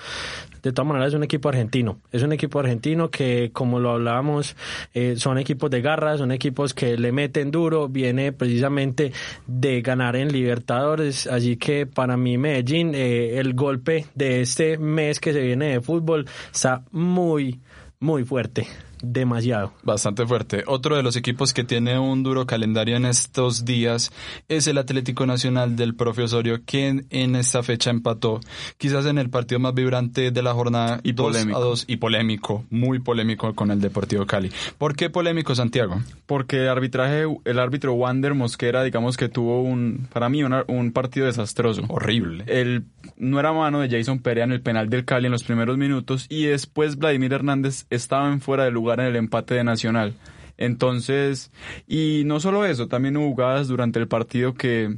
de 0.67 0.73
todas 0.73 0.87
maneras 0.87 1.09
es 1.09 1.13
un 1.15 1.23
equipo 1.23 1.49
argentino. 1.49 1.99
Es 2.11 2.23
un 2.23 2.33
equipo 2.33 2.59
argentino 2.59 3.09
que, 3.09 3.51
como 3.53 3.79
lo 3.79 3.91
hablábamos, 3.91 4.55
eh, 4.93 5.15
son 5.17 5.37
equipos 5.37 5.69
de 5.69 5.81
garra, 5.81 6.17
son 6.17 6.31
equipos 6.31 6.73
que 6.73 6.97
le 6.97 7.11
meten 7.11 7.51
duro, 7.51 7.87
viene 7.87 8.31
precisamente 8.31 9.11
de 9.47 9.81
ganar 9.81 10.15
en 10.15 10.31
Libertadores. 10.31 11.27
Así 11.27 11.57
que 11.57 11.85
para 11.85 12.17
mí 12.17 12.37
Medellín, 12.37 12.93
eh, 12.93 13.39
el 13.39 13.53
golpe 13.53 14.05
de 14.15 14.41
este 14.41 14.77
mes 14.77 15.19
que 15.19 15.33
se 15.33 15.41
viene 15.41 15.71
de 15.71 15.81
fútbol 15.81 16.25
está 16.51 16.83
muy 16.91 17.59
muy 17.99 18.23
fuerte, 18.23 18.67
demasiado. 19.01 19.73
Bastante 19.83 20.25
fuerte. 20.25 20.63
Otro 20.67 20.95
de 20.95 21.03
los 21.03 21.15
equipos 21.15 21.53
que 21.53 21.63
tiene 21.63 21.97
un 21.99 22.23
duro 22.23 22.45
calendario 22.45 22.95
en 22.97 23.05
estos 23.05 23.65
días 23.65 24.11
es 24.47 24.67
el 24.67 24.77
Atlético 24.77 25.25
Nacional 25.25 25.75
del 25.75 25.95
Profe 25.95 26.23
Osorio, 26.23 26.61
quien 26.65 27.05
en 27.09 27.35
esta 27.35 27.63
fecha 27.63 27.89
empató, 27.89 28.39
quizás 28.77 29.05
en 29.05 29.17
el 29.17 29.29
partido 29.29 29.59
más 29.59 29.73
vibrante 29.73 30.31
de 30.31 30.41
la 30.43 30.53
jornada, 30.53 30.99
Y 31.03 31.13
2 31.13 31.27
polémico. 31.33 31.57
a 31.57 31.61
2 31.61 31.85
y 31.87 31.97
polémico, 31.97 32.65
muy 32.69 32.99
polémico 32.99 33.53
con 33.55 33.71
el 33.71 33.81
Deportivo 33.81 34.25
Cali. 34.25 34.51
¿Por 34.77 34.95
qué 34.95 35.09
polémico, 35.09 35.55
Santiago? 35.55 36.01
Porque 36.25 36.63
el 36.63 36.69
arbitraje, 36.69 37.25
el 37.45 37.59
árbitro 37.59 37.93
Wander 37.93 38.33
Mosquera, 38.33 38.83
digamos 38.83 39.17
que 39.17 39.29
tuvo 39.29 39.61
un, 39.61 40.07
para 40.11 40.29
mí, 40.29 40.43
una- 40.43 40.63
un 40.67 40.91
partido 40.91 41.25
desastroso. 41.25 41.83
Horrible. 41.87 42.43
El, 42.47 42.83
no 43.17 43.39
era 43.39 43.53
mano 43.53 43.79
de 43.79 43.89
Jason 43.89 44.19
Perea 44.19 44.43
en 44.43 44.51
el 44.51 44.61
penal 44.61 44.89
del 44.89 45.05
Cali 45.05 45.25
en 45.27 45.31
los 45.31 45.43
primeros 45.43 45.77
minutos 45.77 46.25
y 46.29 46.45
después 46.45 46.97
Vladimir 46.97 47.33
Hernández 47.33 47.85
estaba 47.89 48.31
en 48.31 48.41
fuera 48.41 48.63
de 48.65 48.71
lugar 48.71 48.86
en 48.95 49.01
el 49.01 49.15
empate 49.15 49.55
de 49.55 49.63
Nacional. 49.63 50.15
Entonces, 50.57 51.51
y 51.87 52.23
no 52.25 52.39
solo 52.39 52.65
eso, 52.65 52.87
también 52.87 53.17
hubo 53.17 53.29
jugadas 53.29 53.67
durante 53.67 53.99
el 53.99 54.07
partido 54.07 54.53
que 54.53 54.97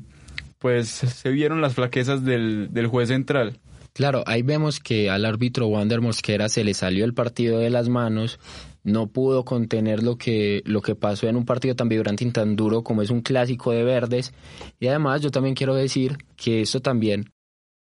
pues 0.57 0.89
se 0.89 1.29
vieron 1.29 1.61
las 1.61 1.73
flaquezas 1.73 2.23
del, 2.23 2.69
del 2.71 2.87
juez 2.87 3.09
central. 3.09 3.59
Claro, 3.93 4.23
ahí 4.27 4.43
vemos 4.43 4.79
que 4.79 5.09
al 5.09 5.25
árbitro 5.25 5.67
Wander 5.67 5.99
Mosquera 5.99 6.47
se 6.47 6.63
le 6.63 6.73
salió 6.73 7.03
el 7.05 7.13
partido 7.13 7.59
de 7.59 7.69
las 7.69 7.89
manos, 7.89 8.39
no 8.83 9.07
pudo 9.07 9.43
contener 9.43 10.03
lo 10.03 10.17
que, 10.17 10.61
lo 10.65 10.81
que 10.81 10.95
pasó 10.95 11.27
en 11.27 11.35
un 11.35 11.45
partido 11.45 11.75
tan 11.75 11.89
vibrante 11.89 12.23
y 12.23 12.31
tan 12.31 12.55
duro 12.55 12.83
como 12.83 13.01
es 13.01 13.09
un 13.09 13.21
clásico 13.21 13.71
de 13.71 13.83
verdes. 13.83 14.33
Y 14.79 14.87
además 14.87 15.21
yo 15.21 15.31
también 15.31 15.55
quiero 15.55 15.75
decir 15.75 16.17
que 16.37 16.61
esto 16.61 16.81
también 16.81 17.31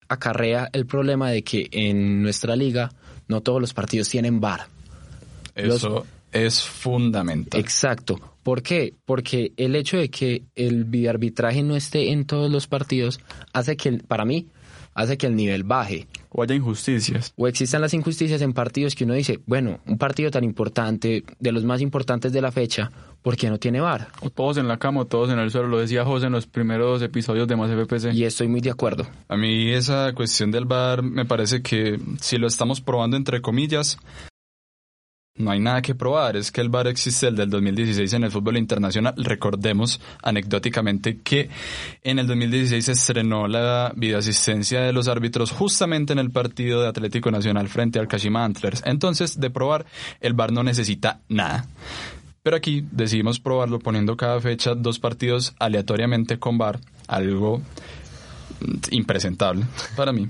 acarrea 0.08 0.68
el 0.72 0.86
problema 0.86 1.30
de 1.30 1.44
que 1.44 1.68
en 1.70 2.22
nuestra 2.22 2.56
liga 2.56 2.90
no 3.28 3.40
todos 3.40 3.60
los 3.60 3.72
partidos 3.72 4.08
tienen 4.08 4.40
VAR. 4.40 4.66
Los- 5.56 5.76
Eso 5.76 6.06
es 6.32 6.62
fundamental. 6.62 7.60
Exacto. 7.60 8.20
¿Por 8.42 8.62
qué? 8.62 8.94
Porque 9.04 9.52
el 9.56 9.74
hecho 9.76 9.98
de 9.98 10.10
que 10.10 10.44
el 10.54 10.84
videoarbitraje 10.84 11.62
no 11.62 11.76
esté 11.76 12.10
en 12.12 12.24
todos 12.24 12.50
los 12.50 12.66
partidos 12.66 13.20
hace 13.52 13.76
que, 13.76 13.92
para 13.92 14.24
mí, 14.24 14.46
hace 14.94 15.18
que 15.18 15.26
el 15.26 15.36
nivel 15.36 15.62
baje. 15.64 16.06
O 16.30 16.42
haya 16.42 16.54
injusticias. 16.54 17.32
O 17.36 17.46
existan 17.48 17.80
las 17.82 17.92
injusticias 17.94 18.40
en 18.40 18.52
partidos 18.52 18.94
que 18.94 19.04
uno 19.04 19.14
dice, 19.14 19.40
bueno, 19.46 19.80
un 19.86 19.98
partido 19.98 20.30
tan 20.30 20.44
importante, 20.44 21.24
de 21.38 21.52
los 21.52 21.64
más 21.64 21.80
importantes 21.80 22.32
de 22.32 22.40
la 22.40 22.50
fecha, 22.52 22.90
¿por 23.20 23.36
qué 23.36 23.50
no 23.50 23.58
tiene 23.58 23.80
VAR? 23.80 24.08
O 24.22 24.30
todos 24.30 24.56
en 24.56 24.68
la 24.68 24.78
cama 24.78 25.00
o 25.02 25.06
todos 25.06 25.30
en 25.30 25.38
el 25.38 25.50
suelo, 25.50 25.68
lo 25.68 25.78
decía 25.78 26.04
José 26.04 26.26
en 26.26 26.32
los 26.32 26.46
primeros 26.46 27.02
episodios 27.02 27.46
de 27.48 27.56
Más 27.56 27.70
FPC. 27.70 28.14
Y 28.14 28.24
estoy 28.24 28.48
muy 28.48 28.60
de 28.60 28.70
acuerdo. 28.70 29.06
A 29.28 29.36
mí 29.36 29.70
esa 29.70 30.12
cuestión 30.14 30.50
del 30.50 30.64
VAR 30.64 31.02
me 31.02 31.24
parece 31.26 31.60
que 31.62 31.98
si 32.20 32.38
lo 32.38 32.46
estamos 32.46 32.80
probando 32.80 33.16
entre 33.16 33.42
comillas, 33.42 33.98
no 35.36 35.50
hay 35.50 35.60
nada 35.60 35.82
que 35.82 35.94
probar. 35.94 36.36
Es 36.36 36.52
que 36.52 36.60
el 36.60 36.68
VAR 36.68 36.86
existe 36.86 37.28
el 37.28 37.36
del 37.36 37.50
2016 37.50 38.12
en 38.12 38.24
el 38.24 38.30
fútbol 38.30 38.56
internacional. 38.56 39.14
Recordemos 39.16 40.00
anecdóticamente 40.22 41.18
que 41.18 41.48
en 42.02 42.18
el 42.18 42.26
2016 42.26 42.84
se 42.84 42.92
estrenó 42.92 43.48
la 43.48 43.92
videoasistencia 43.96 44.80
de 44.82 44.92
los 44.92 45.08
árbitros 45.08 45.50
justamente 45.50 46.12
en 46.12 46.18
el 46.18 46.30
partido 46.30 46.82
de 46.82 46.88
Atlético 46.88 47.30
Nacional 47.30 47.68
frente 47.68 47.98
al 47.98 48.08
Kashima 48.08 48.44
Antlers. 48.44 48.82
Entonces, 48.84 49.40
de 49.40 49.50
probar, 49.50 49.86
el 50.20 50.34
VAR 50.34 50.52
no 50.52 50.62
necesita 50.62 51.20
nada. 51.28 51.66
Pero 52.42 52.56
aquí 52.56 52.86
decidimos 52.90 53.38
probarlo 53.38 53.78
poniendo 53.78 54.16
cada 54.16 54.40
fecha 54.40 54.74
dos 54.74 54.98
partidos 54.98 55.54
aleatoriamente 55.58 56.38
con 56.38 56.56
VAR, 56.56 56.80
algo 57.06 57.60
impresentable 58.90 59.64
para 59.96 60.12
mí. 60.12 60.28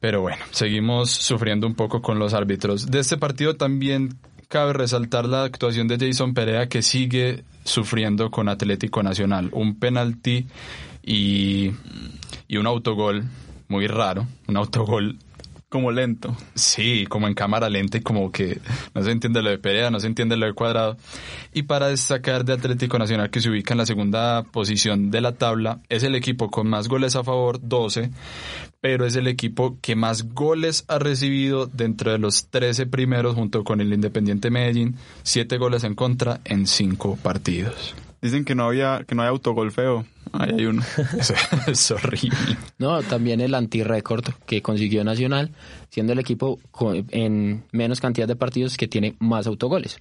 Pero 0.00 0.20
bueno, 0.20 0.44
seguimos 0.52 1.10
sufriendo 1.10 1.66
un 1.66 1.74
poco 1.74 2.02
con 2.02 2.18
los 2.18 2.34
árbitros. 2.34 2.90
De 2.90 3.00
este 3.00 3.16
partido 3.16 3.56
también 3.56 4.18
cabe 4.48 4.72
resaltar 4.72 5.26
la 5.26 5.44
actuación 5.44 5.88
de 5.88 5.98
Jason 5.98 6.34
Perea 6.34 6.68
que 6.68 6.82
sigue 6.82 7.44
sufriendo 7.64 8.30
con 8.30 8.48
Atlético 8.48 9.02
Nacional. 9.02 9.50
Un 9.52 9.78
penalti 9.78 10.46
y, 11.02 11.72
y 12.46 12.56
un 12.56 12.66
autogol 12.66 13.24
muy 13.68 13.86
raro. 13.88 14.26
Un 14.46 14.56
autogol 14.56 15.18
Como 15.68 15.92
lento. 15.92 16.34
Sí, 16.54 17.04
como 17.10 17.28
en 17.28 17.34
cámara 17.34 17.68
lenta 17.68 17.98
y 17.98 18.00
como 18.00 18.32
que 18.32 18.58
no 18.94 19.02
se 19.02 19.10
entiende 19.10 19.42
lo 19.42 19.50
de 19.50 19.58
Perea, 19.58 19.90
no 19.90 20.00
se 20.00 20.06
entiende 20.06 20.38
lo 20.38 20.46
de 20.46 20.54
Cuadrado. 20.54 20.96
Y 21.52 21.64
para 21.64 21.88
destacar 21.88 22.46
de 22.46 22.54
Atlético 22.54 22.98
Nacional 22.98 23.28
que 23.28 23.42
se 23.42 23.50
ubica 23.50 23.74
en 23.74 23.78
la 23.78 23.84
segunda 23.84 24.44
posición 24.44 25.10
de 25.10 25.20
la 25.20 25.32
tabla, 25.32 25.80
es 25.90 26.04
el 26.04 26.14
equipo 26.14 26.50
con 26.50 26.68
más 26.68 26.88
goles 26.88 27.16
a 27.16 27.24
favor, 27.24 27.60
12, 27.60 28.10
pero 28.80 29.04
es 29.04 29.14
el 29.16 29.26
equipo 29.26 29.76
que 29.82 29.94
más 29.94 30.32
goles 30.32 30.86
ha 30.88 30.98
recibido 30.98 31.66
dentro 31.66 32.12
de 32.12 32.18
los 32.18 32.48
13 32.48 32.86
primeros 32.86 33.34
junto 33.34 33.62
con 33.62 33.82
el 33.82 33.92
Independiente 33.92 34.50
Medellín, 34.50 34.96
7 35.22 35.58
goles 35.58 35.84
en 35.84 35.94
contra 35.94 36.40
en 36.46 36.66
5 36.66 37.18
partidos. 37.22 37.94
Dicen 38.20 38.44
que 38.44 38.54
no 38.54 38.64
había, 38.64 39.04
que 39.06 39.14
no 39.14 39.22
hay 39.22 39.28
autogol 39.28 39.70
feo. 39.72 40.04
Ahí 40.32 40.50
hay 40.58 40.66
uno. 40.66 40.82
Eso 41.18 41.34
es 41.66 41.90
horrible. 41.90 42.36
No, 42.78 43.02
también 43.02 43.40
el 43.40 43.54
anti-récord 43.54 44.24
que 44.46 44.60
consiguió 44.60 45.04
Nacional, 45.04 45.52
siendo 45.90 46.12
el 46.12 46.18
equipo 46.18 46.58
con- 46.70 47.06
en 47.10 47.64
menos 47.72 48.00
cantidad 48.00 48.26
de 48.28 48.36
partidos 48.36 48.76
que 48.76 48.88
tiene 48.88 49.14
más 49.20 49.46
autogoles. 49.46 49.98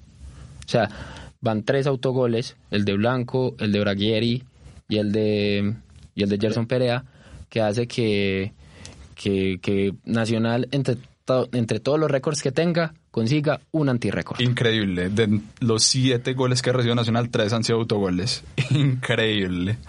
O 0.65 0.69
sea, 0.69 0.89
van 1.41 1.63
tres 1.63 1.87
autogoles, 1.87 2.57
el 2.71 2.83
de 2.85 2.93
Blanco, 2.95 3.55
el 3.59 3.71
de 3.71 3.79
Braguieri 3.79 4.43
y 4.89 4.97
el 4.97 5.11
de 5.11 5.75
y 6.15 6.23
el 6.23 6.29
de 6.29 6.37
Gerson 6.39 6.65
Perea, 6.65 7.05
que 7.49 7.61
hace 7.61 7.87
que, 7.87 8.51
que, 9.15 9.59
que 9.61 9.93
Nacional, 10.03 10.67
entre, 10.71 10.97
to- 11.25 11.47
entre 11.53 11.79
todos 11.79 11.99
los 11.99 12.09
récords 12.09 12.41
que 12.41 12.51
tenga, 12.51 12.95
consiga 13.17 13.61
un 13.71 13.89
anti-récord. 13.89 14.39
Increíble. 14.41 15.09
De 15.09 15.41
los 15.59 15.81
siete 15.81 16.35
goles 16.35 16.61
que 16.61 16.69
ha 16.69 16.73
recibido 16.73 16.93
Nacional, 16.93 17.31
tres 17.31 17.51
han 17.51 17.63
sido 17.63 17.79
autogoles. 17.79 18.43
Increíble. 18.69 19.79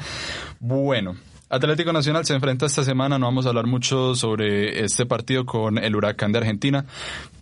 Bueno. 0.60 1.14
Atlético 1.50 1.92
Nacional 1.92 2.24
se 2.24 2.32
enfrenta 2.32 2.64
esta 2.64 2.84
semana, 2.84 3.18
no 3.18 3.26
vamos 3.26 3.44
a 3.44 3.50
hablar 3.50 3.66
mucho 3.66 4.14
sobre 4.14 4.82
este 4.82 5.04
partido 5.04 5.44
con 5.44 5.76
el 5.76 5.94
Huracán 5.94 6.32
de 6.32 6.38
Argentina. 6.38 6.86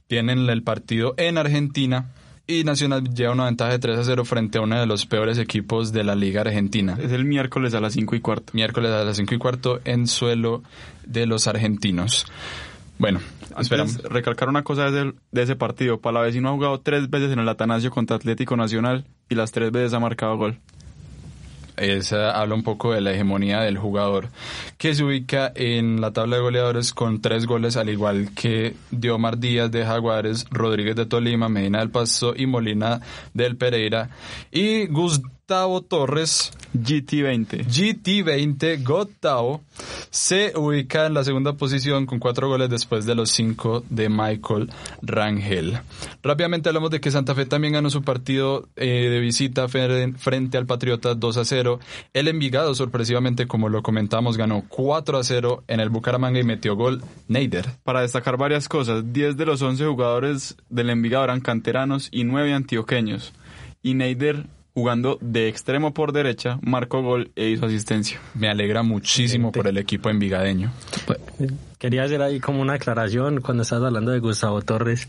Tienen 0.08 0.48
el 0.48 0.64
partido 0.64 1.14
en 1.18 1.38
Argentina 1.38 2.06
y 2.48 2.64
Nacional 2.64 3.04
lleva 3.14 3.34
una 3.34 3.44
ventaja 3.44 3.70
de 3.70 3.78
3 3.78 3.98
a 3.98 4.04
0 4.04 4.24
frente 4.24 4.58
a 4.58 4.62
uno 4.62 4.80
de 4.80 4.86
los 4.86 5.06
peores 5.06 5.38
equipos 5.38 5.92
de 5.92 6.02
la 6.02 6.16
Liga 6.16 6.40
Argentina. 6.40 6.98
Es 7.00 7.12
el 7.12 7.24
miércoles 7.24 7.74
a 7.74 7.80
las 7.80 7.92
5 7.92 8.16
y 8.16 8.20
cuarto. 8.20 8.52
Miércoles 8.54 8.90
a 8.90 9.04
las 9.04 9.16
5 9.16 9.34
y 9.34 9.38
cuarto 9.38 9.80
en 9.84 10.08
suelo 10.08 10.64
de 11.04 11.26
los 11.26 11.46
argentinos. 11.46 12.26
Bueno, 12.98 13.20
esperamos. 13.58 13.98
Recalcar 14.02 14.48
una 14.48 14.62
cosa 14.62 14.90
de 14.90 15.00
ese, 15.00 15.12
de 15.30 15.42
ese 15.42 15.56
partido. 15.56 16.00
Palavecino 16.00 16.48
ha 16.48 16.52
jugado 16.52 16.80
tres 16.80 17.10
veces 17.10 17.32
en 17.32 17.40
el 17.40 17.48
Atanasio 17.48 17.90
contra 17.90 18.16
Atlético 18.16 18.56
Nacional 18.56 19.04
y 19.28 19.34
las 19.34 19.52
tres 19.52 19.70
veces 19.70 19.92
ha 19.92 20.00
marcado 20.00 20.36
gol. 20.36 20.58
Esa 21.76 22.30
habla 22.30 22.54
un 22.54 22.62
poco 22.62 22.94
de 22.94 23.02
la 23.02 23.12
hegemonía 23.12 23.60
del 23.60 23.76
jugador, 23.76 24.30
que 24.78 24.94
se 24.94 25.04
ubica 25.04 25.52
en 25.54 26.00
la 26.00 26.10
tabla 26.10 26.36
de 26.36 26.42
goleadores 26.42 26.94
con 26.94 27.20
tres 27.20 27.44
goles, 27.44 27.76
al 27.76 27.90
igual 27.90 28.30
que 28.34 28.74
Diomar 28.90 29.38
Díaz 29.38 29.70
de 29.70 29.84
Jaguares, 29.84 30.46
Rodríguez 30.50 30.96
de 30.96 31.04
Tolima, 31.04 31.50
Medina 31.50 31.80
del 31.80 31.90
Paso 31.90 32.32
y 32.34 32.46
Molina 32.46 33.02
del 33.34 33.56
Pereira. 33.56 34.08
Y 34.50 34.86
Gustavo 35.48 35.80
Torres, 35.80 36.50
GT20. 36.74 37.66
GT20, 37.66 38.84
Gustavo, 38.84 39.60
se 40.10 40.52
ubica 40.56 41.06
en 41.06 41.14
la 41.14 41.22
segunda 41.22 41.52
posición 41.52 42.04
con 42.04 42.18
cuatro 42.18 42.48
goles 42.48 42.68
después 42.68 43.06
de 43.06 43.14
los 43.14 43.30
cinco 43.30 43.84
de 43.88 44.08
Michael 44.08 44.70
Rangel. 45.02 45.78
Rápidamente 46.24 46.68
hablamos 46.68 46.90
de 46.90 47.00
que 47.00 47.12
Santa 47.12 47.36
Fe 47.36 47.46
también 47.46 47.74
ganó 47.74 47.90
su 47.90 48.02
partido 48.02 48.66
eh, 48.74 49.08
de 49.08 49.20
visita 49.20 49.68
frente 49.68 50.58
al 50.58 50.66
Patriota 50.66 51.14
2 51.14 51.36
a 51.36 51.44
0. 51.44 51.78
El 52.12 52.26
Envigado, 52.26 52.74
sorpresivamente, 52.74 53.46
como 53.46 53.68
lo 53.68 53.84
comentamos, 53.84 54.36
ganó 54.36 54.64
4 54.68 55.16
a 55.16 55.22
0 55.22 55.62
en 55.68 55.78
el 55.78 55.90
Bucaramanga 55.90 56.40
y 56.40 56.42
metió 56.42 56.74
gol 56.74 57.04
Neider. 57.28 57.66
Para 57.84 58.00
destacar 58.00 58.36
varias 58.36 58.68
cosas, 58.68 59.12
10 59.12 59.36
de 59.36 59.46
los 59.46 59.62
11 59.62 59.86
jugadores 59.86 60.56
del 60.70 60.90
Envigado 60.90 61.22
eran 61.22 61.40
canteranos 61.40 62.08
y 62.10 62.24
9 62.24 62.52
antioqueños. 62.52 63.32
Y 63.80 63.94
Neider, 63.94 64.46
jugando 64.76 65.16
de 65.22 65.48
extremo 65.48 65.94
por 65.94 66.12
derecha, 66.12 66.58
marcó 66.60 67.00
gol 67.00 67.30
e 67.34 67.48
hizo 67.48 67.64
asistencia. 67.64 68.20
Me 68.34 68.50
alegra 68.50 68.82
muchísimo 68.82 69.50
por 69.50 69.66
el 69.66 69.78
equipo 69.78 70.10
envigadeño. 70.10 70.70
Quería 71.78 72.04
hacer 72.04 72.20
ahí 72.20 72.40
como 72.40 72.60
una 72.60 72.74
aclaración 72.74 73.40
cuando 73.40 73.62
estás 73.62 73.82
hablando 73.82 74.10
de 74.10 74.18
Gustavo 74.18 74.60
Torres. 74.60 75.08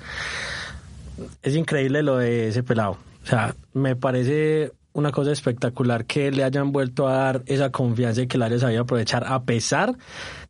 Es 1.43 1.53
increíble 1.57 2.01
lo 2.01 2.15
de 2.15 2.47
ese 2.47 2.63
pelado. 2.63 2.91
O 3.25 3.27
sea, 3.27 3.55
me 3.73 3.97
parece 3.97 4.71
una 4.93 5.11
cosa 5.11 5.33
espectacular 5.33 6.05
que 6.05 6.31
le 6.31 6.45
hayan 6.45 6.71
vuelto 6.71 7.09
a 7.09 7.17
dar 7.17 7.43
esa 7.45 7.69
confianza 7.69 8.21
y 8.21 8.27
que 8.27 8.37
la 8.37 8.45
haya 8.45 8.59
sabido 8.59 8.83
aprovechar 8.83 9.25
a 9.27 9.43
pesar 9.43 9.97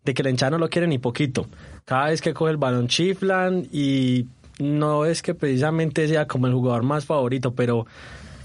de 0.06 0.14
que 0.14 0.22
el 0.22 0.28
hincha 0.28 0.52
no 0.52 0.60
lo 0.60 0.70
quiere 0.70 0.86
ni 0.86 1.00
poquito. 1.00 1.48
Cada 1.86 2.10
vez 2.10 2.22
que 2.22 2.36
coge 2.36 2.52
el 2.52 2.58
balón 2.58 2.88
chiflan 2.88 3.68
y 3.72 4.28
no 4.60 5.06
es 5.06 5.24
que 5.24 5.34
precisamente 5.34 6.08
sea 6.08 6.28
como 6.28 6.46
el 6.46 6.54
jugador 6.54 6.84
más 6.84 7.06
favorito, 7.06 7.56
pero 7.56 7.88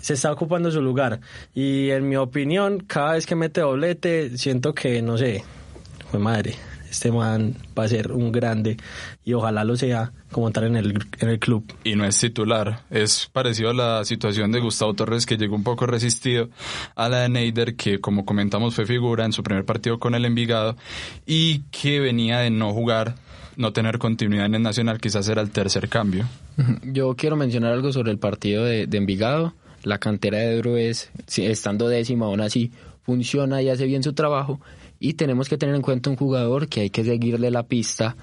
se 0.03 0.15
está 0.15 0.31
ocupando 0.31 0.71
su 0.71 0.83
lugar. 0.83 1.21
Y 1.55 1.89
en 1.91 2.09
mi 2.09 2.17
opinión, 2.17 2.81
cada 2.81 3.13
vez 3.13 3.25
que 3.25 3.37
mete 3.37 3.63
doblete, 3.63 4.37
siento 4.37 4.75
que, 4.75 5.01
no 5.01 5.17
sé, 5.17 5.43
fue 6.11 6.21
madre. 6.21 6.57
este 6.91 7.11
man 7.11 7.57
va 7.77 7.85
a 7.85 7.89
ser 7.89 8.13
un 8.13 8.31
grande 8.31 8.77
y 9.25 9.33
ojalá 9.33 9.65
lo 9.65 9.77
sea 9.77 10.13
como 10.31 10.51
tal 10.51 10.65
en 10.65 10.77
el, 10.77 11.07
en 11.21 11.29
el 11.29 11.39
club. 11.39 11.73
Y 11.85 11.97
no 11.97 12.05
es 12.05 12.19
titular, 12.19 12.81
es 12.91 13.31
parecido 13.33 13.71
a 13.71 13.75
la 13.75 14.05
situación 14.05 14.53
de 14.53 14.61
Gustavo 14.61 14.93
Torres 14.93 15.25
que 15.25 15.39
llegó 15.39 15.57
un 15.57 15.65
poco 15.65 15.87
resistido 15.87 16.51
a 16.95 17.09
la 17.09 17.21
de 17.21 17.29
Neider 17.31 17.77
que 17.77 18.01
como 18.01 18.27
comentamos 18.27 18.75
fue 18.75 18.85
figura 18.85 19.25
en 19.25 19.33
su 19.33 19.43
primer 19.43 19.65
partido 19.65 19.99
con 19.99 20.15
el 20.15 20.27
Envigado 20.27 20.77
y 21.25 21.61
que 21.71 22.01
venía 22.01 22.41
de 22.41 22.51
no 22.51 22.73
jugar 22.75 23.15
no 23.57 23.73
tener 23.73 23.99
continuidad 23.99 24.47
en 24.47 24.57
el 24.57 24.63
Nacional 24.63 24.99
quizás 24.99 25.29
era 25.29 25.43
el 25.43 25.51
tercer 25.51 25.89
cambio. 25.89 26.27
Yo 26.83 27.15
quiero 27.15 27.37
mencionar 27.37 27.73
algo 27.73 27.93
sobre 27.93 28.11
el 28.11 28.19
partido 28.19 28.65
de, 28.65 28.87
de 28.87 28.99
Envigado. 28.99 29.55
La 29.85 29.99
cantera 29.99 30.39
de 30.39 30.57
Ebro 30.57 30.77
es, 30.77 31.11
estando 31.37 31.89
décima 31.89 32.27
aún 32.27 32.41
así, 32.41 32.71
funciona 33.03 33.63
y 33.63 33.69
hace 33.69 33.87
bien 33.87 34.03
su 34.03 34.13
trabajo. 34.13 34.61
Y 35.01 35.15
tenemos 35.15 35.49
que 35.49 35.59
tener 35.59 35.75
en 35.75 35.83
cuenta 35.83 36.11
un 36.11 36.17
jugador 36.17 36.69
que 36.69 36.83
hay 36.83 36.91
que 36.91 37.05
seguirle 37.05 37.51
la 37.51 37.65
pista 37.65 38.17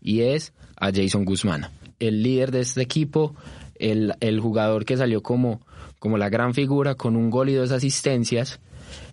y 0.00 0.22
es 0.22 0.52
a 0.76 0.90
Jason 0.92 1.24
Guzmán, 1.24 1.68
el 2.00 2.22
líder 2.22 2.50
de 2.50 2.60
este 2.60 2.82
equipo, 2.82 3.34
el, 3.78 4.14
el 4.20 4.40
jugador 4.40 4.84
que 4.84 4.96
salió 4.96 5.22
como, 5.22 5.60
como 5.98 6.18
la 6.18 6.28
gran 6.28 6.54
figura 6.54 6.94
con 6.94 7.16
un 7.16 7.30
gol 7.30 7.48
y 7.48 7.54
dos 7.54 7.70
asistencias. 7.70 8.60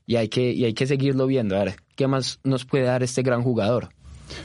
Y 0.06 0.18
hay 0.18 0.28
que, 0.28 0.52
y 0.52 0.66
hay 0.66 0.74
que 0.74 0.86
seguirlo 0.86 1.28
viendo. 1.28 1.56
A 1.56 1.64
ver, 1.64 1.76
¿qué 1.96 2.08
más 2.08 2.40
nos 2.44 2.66
puede 2.66 2.84
dar 2.84 3.04
este 3.04 3.22
gran 3.22 3.42
jugador? 3.42 3.90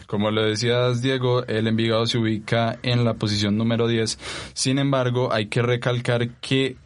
Como 0.07 0.31
lo 0.31 0.45
decías, 0.45 1.03
Diego, 1.03 1.45
el 1.47 1.67
Envigado 1.67 2.07
se 2.07 2.19
ubica 2.19 2.79
en 2.83 3.05
la 3.05 3.15
posición 3.15 3.57
número 3.57 3.89
10. 3.89 4.19
Sin 4.55 4.79
embargo, 4.79 5.33
hay 5.33 5.47
que 5.47 5.63
recalcar 5.63 6.31
que 6.41 6.77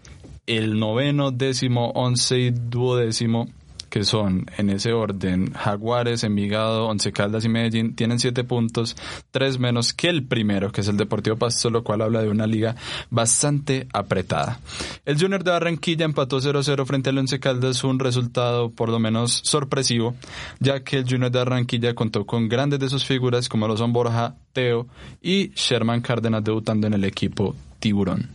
el 0.47 0.79
noveno, 0.79 1.31
décimo, 1.31 1.91
once 1.95 2.39
y 2.39 2.51
duodécimo 2.51 3.49
que 3.93 4.05
son 4.05 4.47
en 4.57 4.71
ese 4.71 4.95
orden 4.95 5.53
Jaguares, 5.53 6.25
Envigado, 6.25 6.87
Once 6.87 7.13
Caldas 7.13 7.45
y 7.45 7.51
Medellín, 7.51 7.95
tienen 7.95 8.19
siete 8.19 8.43
puntos, 8.43 8.97
tres 9.31 9.59
menos 9.59 9.93
que 9.93 10.09
el 10.09 10.25
primero, 10.25 10.73
que 10.73 10.81
es 10.81 10.89
el 10.89 10.97
Deportivo 10.97 11.37
Pasto, 11.37 11.69
lo 11.69 11.85
cual 11.85 12.01
habla 12.01 12.23
de 12.23 12.31
una 12.31 12.47
liga 12.47 12.75
bastante 13.11 13.87
apretada. 13.93 14.61
El 15.05 15.21
Junior 15.21 15.45
de 15.45 15.51
Barranquilla 15.51 16.07
empató 16.07 16.41
0-0 16.41 16.87
frente 16.87 17.11
al 17.11 17.19
Once 17.19 17.39
Caldas, 17.39 17.85
un 17.85 17.99
resultado 17.99 18.71
por 18.71 18.89
lo 18.89 18.99
menos 18.99 19.43
sorpresivo, 19.45 20.15
ya 20.59 20.83
que 20.83 20.97
el 20.97 21.05
Junior 21.05 21.31
de 21.31 21.41
Barranquilla 21.41 21.95
contó 21.95 22.25
con 22.25 22.49
grandes 22.49 22.81
de 22.81 22.89
sus 22.89 23.05
figuras 23.05 23.51
como 23.51 23.69
lo 23.69 23.77
son 23.77 23.93
Borja, 23.93 24.37
Teo 24.55 24.87
y 25.21 25.51
Sherman 25.51 26.01
Cárdenas 26.01 26.43
debutando 26.43 26.87
en 26.87 26.95
el 26.95 27.05
equipo 27.05 27.55
Tiburón. 27.83 28.31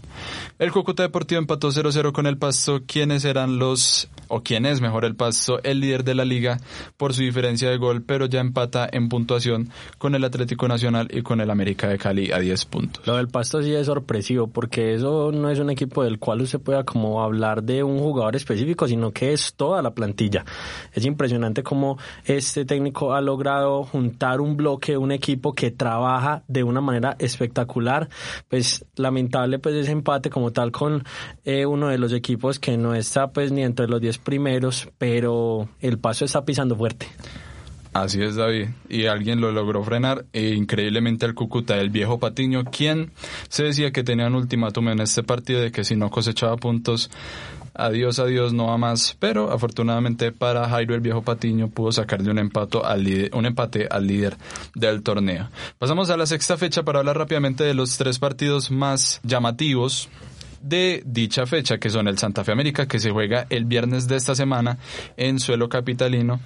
El 0.60 0.72
Cúcuta 0.72 1.04
Deportivo 1.04 1.40
empató 1.40 1.70
0-0 1.70 2.12
con 2.12 2.26
el 2.26 2.38
Pasto, 2.38 2.82
quienes 2.88 3.24
eran 3.26 3.60
los, 3.60 4.10
o 4.28 4.42
quién 4.42 4.66
es 4.66 4.82
mejor 4.82 5.06
el 5.06 5.16
Pasto, 5.16 5.60
el 5.64 5.80
líder 5.80 6.04
de 6.04 6.16
la 6.16 6.26
liga 6.26 6.58
por 6.98 7.14
su 7.14 7.22
diferencia 7.22 7.70
de 7.70 7.78
gol, 7.78 8.02
pero 8.02 8.26
ya 8.26 8.40
empata 8.40 8.90
en 8.92 9.08
puntuación 9.08 9.70
con 10.00 10.16
el 10.16 10.24
Atlético 10.24 10.68
Nacional 10.68 11.08
y 11.12 11.22
con 11.22 11.42
el 11.42 11.52
América 11.52 11.88
de 11.88 12.00
Cali 12.00 12.32
a 12.32 12.40
10 12.40 12.66
puntos. 12.66 13.06
Lo 13.06 13.18
del 13.18 13.28
Pasto 13.28 13.62
sí 13.62 13.74
es 13.74 13.86
sorpresivo, 13.86 14.48
porque 14.48 14.96
eso 14.96 15.32
no 15.32 15.50
es 15.50 15.60
un 15.60 15.70
equipo 15.70 16.04
del 16.04 16.18
cual 16.18 16.42
usted 16.42 16.60
pueda 16.60 16.84
como 16.84 17.24
hablar 17.24 17.64
de 17.64 17.84
un 17.84 18.00
jugador 18.00 18.36
específico, 18.36 18.88
sino 18.88 19.12
que 19.12 19.34
es 19.34 19.54
toda 19.54 19.84
la 19.84 19.92
plantilla. 19.92 20.44
Es 20.92 21.06
impresionante 21.06 21.62
cómo 21.62 22.00
este 22.26 22.66
técnico 22.66 23.14
ha 23.14 23.22
logrado 23.22 23.84
juntar 23.84 24.42
un 24.42 24.58
bloque, 24.58 24.98
un 24.98 25.12
equipo 25.12 25.54
que 25.54 25.70
trabaja 25.70 26.44
de 26.48 26.64
una 26.64 26.82
manera 26.82 27.16
espectacular, 27.20 28.10
pues 28.50 28.84
lamentable 29.38 29.60
pues 29.60 29.76
ese 29.76 29.92
empate 29.92 30.30
como 30.30 30.52
tal 30.52 30.72
con 30.72 31.04
eh, 31.46 31.66
uno 31.66 31.88
de 31.88 31.98
los 31.98 32.14
equipos 32.14 32.60
que 32.60 32.78
no 32.78 32.96
está 32.96 33.32
pues 33.32 33.52
ni 33.52 33.64
entre 33.64 33.88
los 33.88 34.02
10 34.02 34.18
primeros, 34.20 34.90
pero 34.98 35.70
el 35.80 36.00
paso 36.00 36.26
está 36.26 36.44
pisando 36.46 36.76
fuerte. 36.76 37.08
Así 37.94 38.22
es, 38.22 38.36
David. 38.36 38.68
Y 38.90 39.06
alguien 39.06 39.42
lo 39.42 39.52
logró 39.52 39.84
frenar 39.84 40.26
e 40.32 40.50
increíblemente 40.50 41.26
al 41.26 41.34
Cúcuta, 41.34 41.80
el 41.80 41.90
viejo 41.90 42.20
Patiño, 42.20 42.66
quien 42.66 43.12
se 43.50 43.64
decía 43.64 43.92
que 43.92 44.04
tenía 44.04 44.28
un 44.28 44.36
ultimátum 44.36 44.90
en 44.90 45.00
este 45.00 45.24
partido 45.24 45.62
de 45.62 45.72
que 45.72 45.84
si 45.84 45.96
no 45.96 46.12
cosechaba 46.12 46.58
puntos, 46.58 47.10
adiós, 47.78 48.20
adiós, 48.20 48.54
no 48.54 48.68
va 48.68 48.78
más. 48.78 49.16
Pero 49.20 49.52
afortunadamente 49.52 50.32
para 50.32 50.68
Jairo, 50.68 50.96
el 50.96 51.02
viejo 51.02 51.22
Patiño, 51.22 51.70
pudo 51.70 51.92
sacarle 51.92 52.32
un, 52.32 52.40
empato 52.40 52.86
al 52.86 53.08
un 53.34 53.46
empate 53.46 53.88
al 53.90 54.08
líder 54.08 54.38
del 54.76 55.04
torneo. 55.04 55.50
Pasamos 55.78 56.10
a 56.10 56.18
la 56.18 56.26
sexta 56.26 56.58
fecha 56.58 56.84
para 56.84 57.00
hablar 57.00 57.18
rápidamente 57.18 57.64
de 57.64 57.74
los 57.74 57.98
tres 57.98 58.20
partidos 58.20 58.72
más 58.72 59.22
llamativos 59.24 60.10
de 60.62 61.04
dicha 61.06 61.46
fecha, 61.46 61.78
que 61.78 61.90
son 61.90 62.08
el 62.08 62.18
Santa 62.18 62.44
Fe 62.44 62.52
América, 62.52 62.88
que 62.88 63.00
se 63.00 63.12
juega 63.12 63.46
el 63.50 63.66
viernes 63.66 64.08
de 64.08 64.16
esta 64.16 64.36
semana 64.36 64.78
en 65.16 65.40
suelo 65.40 65.70
capitalino. 65.70 66.40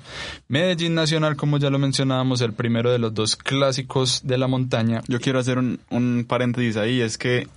Medellín 0.47 0.95
Nacional, 0.95 1.35
como 1.35 1.57
ya 1.57 1.69
lo 1.69 1.79
mencionábamos, 1.79 2.41
el 2.41 2.53
primero 2.53 2.91
de 2.91 2.99
los 2.99 3.13
dos 3.13 3.35
clásicos 3.35 4.21
de 4.23 4.37
la 4.37 4.47
montaña. 4.47 5.01
Yo 5.07 5.19
quiero 5.19 5.39
hacer 5.39 5.57
un, 5.57 5.79
un 5.89 6.25
paréntesis 6.27 6.77
ahí, 6.77 7.01
es 7.01 7.17
que 7.17 7.47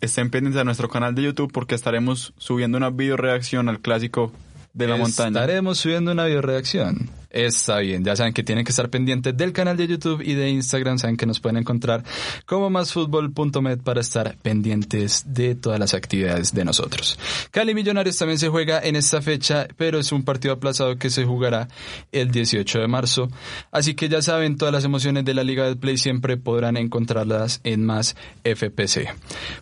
estén 0.00 0.30
pendientes 0.30 0.60
a 0.60 0.64
nuestro 0.64 0.88
canal 0.88 1.14
de 1.14 1.22
YouTube 1.22 1.52
porque 1.52 1.74
estaremos 1.74 2.34
subiendo 2.36 2.78
una 2.78 2.90
video 2.90 3.16
reacción 3.16 3.68
al 3.68 3.80
clásico 3.80 4.32
de 4.72 4.86
la 4.86 4.96
montaña. 4.96 5.40
Estaremos 5.40 5.78
subiendo 5.78 6.12
una 6.12 6.26
video 6.26 6.42
reacción. 6.42 7.10
Está 7.36 7.80
bien, 7.80 8.02
ya 8.02 8.16
saben 8.16 8.32
que 8.32 8.42
tienen 8.42 8.64
que 8.64 8.70
estar 8.70 8.88
pendientes 8.88 9.36
del 9.36 9.52
canal 9.52 9.76
de 9.76 9.86
YouTube 9.86 10.22
y 10.22 10.32
de 10.32 10.48
Instagram, 10.48 10.98
saben 10.98 11.18
que 11.18 11.26
nos 11.26 11.38
pueden 11.38 11.58
encontrar 11.58 12.02
como 12.46 12.70
másfutbol.med 12.70 13.80
para 13.82 14.00
estar 14.00 14.38
pendientes 14.38 15.22
de 15.26 15.54
todas 15.54 15.78
las 15.78 15.92
actividades 15.92 16.54
de 16.54 16.64
nosotros. 16.64 17.18
Cali 17.50 17.74
Millonarios 17.74 18.16
también 18.16 18.38
se 18.38 18.48
juega 18.48 18.80
en 18.80 18.96
esta 18.96 19.20
fecha, 19.20 19.68
pero 19.76 19.98
es 19.98 20.12
un 20.12 20.24
partido 20.24 20.54
aplazado 20.54 20.96
que 20.96 21.10
se 21.10 21.26
jugará 21.26 21.68
el 22.10 22.30
18 22.30 22.78
de 22.78 22.88
marzo. 22.88 23.28
Así 23.70 23.94
que 23.94 24.08
ya 24.08 24.22
saben, 24.22 24.56
todas 24.56 24.72
las 24.72 24.86
emociones 24.86 25.26
de 25.26 25.34
la 25.34 25.44
Liga 25.44 25.68
de 25.68 25.76
Play 25.76 25.98
siempre 25.98 26.38
podrán 26.38 26.78
encontrarlas 26.78 27.60
en 27.64 27.84
más 27.84 28.16
FPC. 28.44 29.14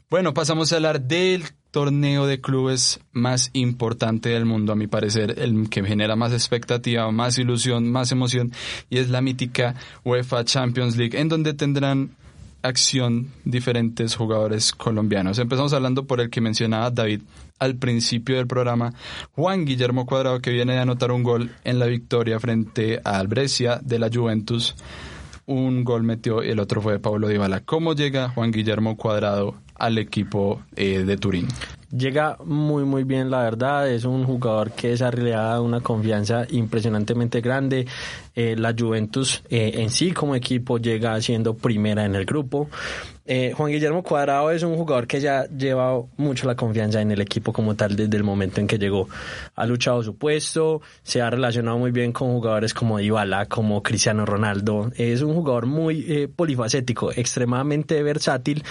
Bueno, 0.09 0.33
pasamos 0.33 0.73
a 0.73 0.77
hablar 0.77 1.01
del 1.01 1.43
torneo 1.75 2.25
de 2.29 2.41
clubes 2.41 3.01
más 3.11 3.51
importante 3.53 4.29
del 4.29 4.45
mundo, 4.45 4.73
a 4.73 4.77
mi 4.77 4.87
parecer, 4.87 5.35
el 5.41 5.69
que 5.69 5.83
genera 5.83 6.15
más 6.15 6.33
expectativa, 6.33 7.11
más 7.11 7.37
ilusión, 7.37 7.91
más 7.91 8.13
emoción, 8.13 8.53
y 8.91 8.99
es 8.99 9.11
la 9.11 9.21
mítica 9.21 9.75
UEFA 10.05 10.45
Champions 10.45 10.97
League, 10.97 11.19
en 11.21 11.29
donde 11.29 11.53
tendrán 11.53 12.11
acción 12.63 13.33
diferentes 13.45 14.15
jugadores 14.15 14.71
colombianos. 14.71 15.41
Empezamos 15.41 15.73
hablando 15.73 16.07
por 16.07 16.21
el 16.21 16.31
que 16.31 16.41
mencionaba 16.41 16.93
David 16.93 17.23
al 17.59 17.75
principio 17.75 18.37
del 18.37 18.47
programa, 18.47 18.95
Juan 19.33 19.65
Guillermo 19.65 20.07
Cuadrado, 20.07 20.41
que 20.41 20.53
viene 20.53 20.75
de 20.75 20.79
anotar 20.81 21.11
un 21.11 21.25
gol 21.25 21.51
en 21.65 21.81
la 21.81 21.87
victoria 21.87 22.39
frente 22.39 23.01
al 23.03 23.27
Brescia 23.27 23.81
de 23.83 23.99
la 23.99 24.11
Juventus. 24.13 24.77
Un 25.47 25.85
gol 25.85 26.03
metió 26.03 26.43
y 26.43 26.51
el 26.51 26.61
otro 26.61 26.81
fue 26.81 26.95
de 26.95 26.99
Pablo 26.99 27.29
Dybala. 27.29 27.61
¿Cómo 27.61 27.95
llega 27.95 28.31
Juan 28.31 28.51
Guillermo 28.51 28.97
Cuadrado 28.97 29.55
al 29.75 29.99
equipo 29.99 30.63
eh, 30.77 31.05
de 31.05 31.17
Turín. 31.17 31.49
Llega 31.97 32.39
muy 32.45 32.85
muy 32.85 33.05
bien 33.05 33.31
la 33.31 33.43
verdad, 33.43 33.89
es 33.89 34.05
un 34.05 34.25
jugador 34.25 34.73
que 34.73 34.89
desarrolla 34.89 35.61
una 35.61 35.81
confianza 35.81 36.45
impresionantemente 36.51 37.41
grande. 37.41 37.87
Eh, 38.35 38.57
la 38.59 38.75
Juventus 38.77 39.43
eh, 39.49 39.75
en 39.77 39.91
sí 39.91 40.11
como 40.11 40.35
equipo 40.35 40.79
llega 40.79 41.21
siendo 41.21 41.55
primera 41.55 42.05
en 42.05 42.17
el 42.17 42.25
grupo. 42.25 42.69
Eh, 43.27 43.55
Juan 43.57 43.73
Guillermo 43.73 44.03
Cuadrado 44.03 44.51
es 44.51 44.63
un 44.63 44.77
jugador 44.77 45.07
que 45.07 45.19
ya 45.19 45.47
lleva 45.47 45.99
mucho 46.19 46.47
la 46.47 46.57
confianza 46.57 47.01
en 47.01 47.11
el 47.11 47.23
equipo 47.23 47.55
como 47.55 47.75
tal 47.75 47.97
desde 47.97 48.17
el 48.19 48.23
momento 48.23 48.61
en 48.61 48.67
que 48.67 48.79
llegó. 48.79 49.09
Ha 49.55 49.65
luchado 49.65 50.03
su 50.03 50.17
puesto, 50.17 50.83
se 51.03 51.23
ha 51.23 51.31
relacionado 51.31 51.79
muy 51.79 51.91
bien 51.91 52.13
con 52.13 52.29
jugadores 52.33 52.75
como 52.75 52.99
Dybala, 52.99 53.47
como 53.47 53.83
Cristiano 53.83 54.27
Ronaldo. 54.27 54.93
Es 54.97 55.23
un 55.23 55.35
jugador 55.35 55.65
muy 55.65 56.05
eh, 56.07 56.29
polifacético, 56.29 57.13
extremadamente 57.13 58.03
versátil, 58.03 58.63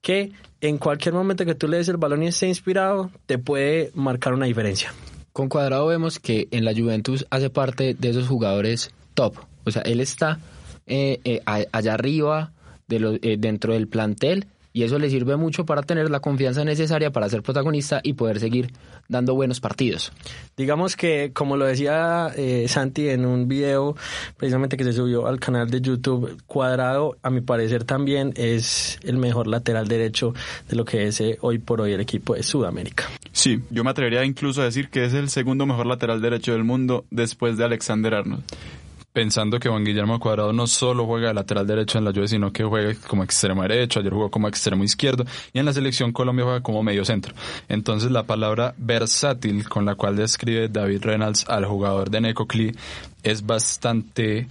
que 0.00 0.32
en 0.62 0.78
cualquier 0.78 1.14
momento 1.14 1.44
que 1.44 1.54
tú 1.54 1.68
le 1.68 1.76
des 1.76 1.88
el 1.88 1.98
balón 1.98 2.22
y 2.22 2.28
esté 2.28 2.48
inspirado, 2.48 3.10
te 3.26 3.36
puede 3.36 3.90
marcar 3.94 4.32
una 4.32 4.46
diferencia. 4.46 4.92
Con 5.34 5.50
Cuadrado 5.50 5.86
vemos 5.86 6.18
que 6.18 6.48
en 6.50 6.64
la 6.64 6.72
Juventus 6.74 7.26
hace 7.28 7.50
parte 7.50 7.94
de 7.94 8.08
esos 8.08 8.26
jugadores 8.26 8.90
top. 9.12 9.36
O 9.64 9.70
sea, 9.70 9.82
él 9.82 10.00
está 10.00 10.38
eh, 10.86 11.20
eh, 11.24 11.42
allá 11.44 11.92
arriba 11.92 12.52
de 12.88 13.00
lo, 13.00 13.14
eh, 13.14 13.36
dentro 13.38 13.74
del 13.74 13.88
plantel 13.88 14.46
y 14.72 14.84
eso 14.84 14.98
le 14.98 15.10
sirve 15.10 15.36
mucho 15.36 15.66
para 15.66 15.82
tener 15.82 16.10
la 16.10 16.20
confianza 16.20 16.64
necesaria 16.64 17.10
para 17.10 17.28
ser 17.28 17.42
protagonista 17.42 18.00
y 18.02 18.12
poder 18.12 18.38
seguir 18.38 18.70
dando 19.08 19.34
buenos 19.34 19.60
partidos. 19.60 20.12
Digamos 20.56 20.94
que, 20.94 21.32
como 21.32 21.56
lo 21.56 21.64
decía 21.64 22.30
eh, 22.36 22.66
Santi 22.68 23.08
en 23.08 23.24
un 23.24 23.48
video 23.48 23.96
precisamente 24.36 24.76
que 24.76 24.84
se 24.84 24.92
subió 24.92 25.26
al 25.26 25.40
canal 25.40 25.70
de 25.70 25.80
YouTube, 25.80 26.40
Cuadrado, 26.46 27.16
a 27.22 27.30
mi 27.30 27.40
parecer 27.40 27.84
también 27.84 28.32
es 28.36 29.00
el 29.02 29.16
mejor 29.16 29.46
lateral 29.46 29.88
derecho 29.88 30.34
de 30.68 30.76
lo 30.76 30.84
que 30.84 31.08
es 31.08 31.20
eh, 31.20 31.38
hoy 31.40 31.58
por 31.58 31.80
hoy 31.80 31.92
el 31.92 32.00
equipo 32.00 32.34
de 32.34 32.42
Sudamérica. 32.42 33.04
Sí, 33.32 33.60
yo 33.70 33.82
me 33.84 33.90
atrevería 33.90 34.24
incluso 34.24 34.60
a 34.60 34.64
decir 34.64 34.90
que 34.90 35.04
es 35.04 35.14
el 35.14 35.30
segundo 35.30 35.66
mejor 35.66 35.86
lateral 35.86 36.20
derecho 36.20 36.52
del 36.52 36.64
mundo 36.64 37.04
después 37.10 37.56
de 37.56 37.64
Alexander 37.64 38.14
Arnold 38.14 38.44
pensando 39.18 39.58
que 39.58 39.68
Juan 39.68 39.82
Guillermo 39.82 40.20
Cuadrado 40.20 40.52
no 40.52 40.68
solo 40.68 41.04
juega 41.04 41.26
de 41.26 41.34
lateral 41.34 41.66
derecho 41.66 41.98
en 41.98 42.04
la 42.04 42.12
Juve, 42.12 42.28
sino 42.28 42.52
que 42.52 42.62
juega 42.62 42.94
como 43.08 43.24
extremo 43.24 43.62
derecho, 43.62 43.98
ayer 43.98 44.12
jugó 44.12 44.30
como 44.30 44.46
extremo 44.46 44.84
izquierdo 44.84 45.24
y 45.52 45.58
en 45.58 45.64
la 45.64 45.72
selección 45.72 46.12
Colombia 46.12 46.44
juega 46.44 46.60
como 46.60 46.84
medio 46.84 47.04
centro. 47.04 47.34
Entonces 47.68 48.12
la 48.12 48.22
palabra 48.22 48.76
versátil 48.76 49.68
con 49.68 49.84
la 49.84 49.96
cual 49.96 50.14
describe 50.14 50.68
David 50.68 51.02
Reynolds 51.02 51.46
al 51.48 51.64
jugador 51.64 52.10
de 52.10 52.20
Necocli 52.20 52.76
es 53.24 53.44
bastante 53.44 54.46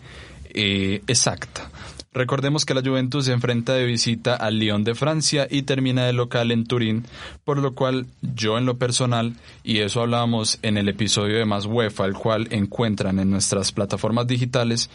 eh, 0.53 1.01
exacta. 1.08 1.69
Recordemos 2.17 2.65
que 2.65 2.73
la 2.73 2.82
Juventus 2.82 3.25
se 3.25 3.32
enfrenta 3.32 3.73
de 3.73 3.86
visita 3.86 4.34
al 4.34 4.58
Lyon 4.58 4.84
de 4.84 4.95
Francia 4.95 5.47
y 5.47 5.62
termina 5.62 6.03
de 6.08 6.13
local 6.13 6.49
en 6.49 6.65
Turín, 6.65 7.06
por 7.45 7.60
lo 7.60 7.75
cual 7.75 8.08
yo 8.23 8.58
en 8.58 8.65
lo 8.65 8.80
personal, 8.80 9.36
y 9.63 9.82
eso 9.82 10.01
hablábamos 10.01 10.58
en 10.63 10.80
el 10.80 10.89
episodio 10.89 11.38
de 11.38 11.45
Más 11.45 11.67
UEFA, 11.67 12.08
el 12.08 12.15
cual 12.15 12.47
encuentran 12.49 13.19
en 13.19 13.30
nuestras 13.30 13.71
plataformas 13.71 14.25
digitales, 14.25 14.89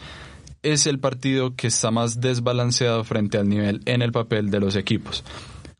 es 0.63 0.85
el 0.85 0.99
partido 0.99 1.55
que 1.55 1.67
está 1.67 1.91
más 1.91 2.19
desbalanceado 2.19 3.05
frente 3.05 3.37
al 3.37 3.47
nivel 3.47 3.81
en 3.85 4.01
el 4.01 4.11
papel 4.11 4.51
de 4.51 4.59
los 4.59 4.75
equipos. 4.75 5.23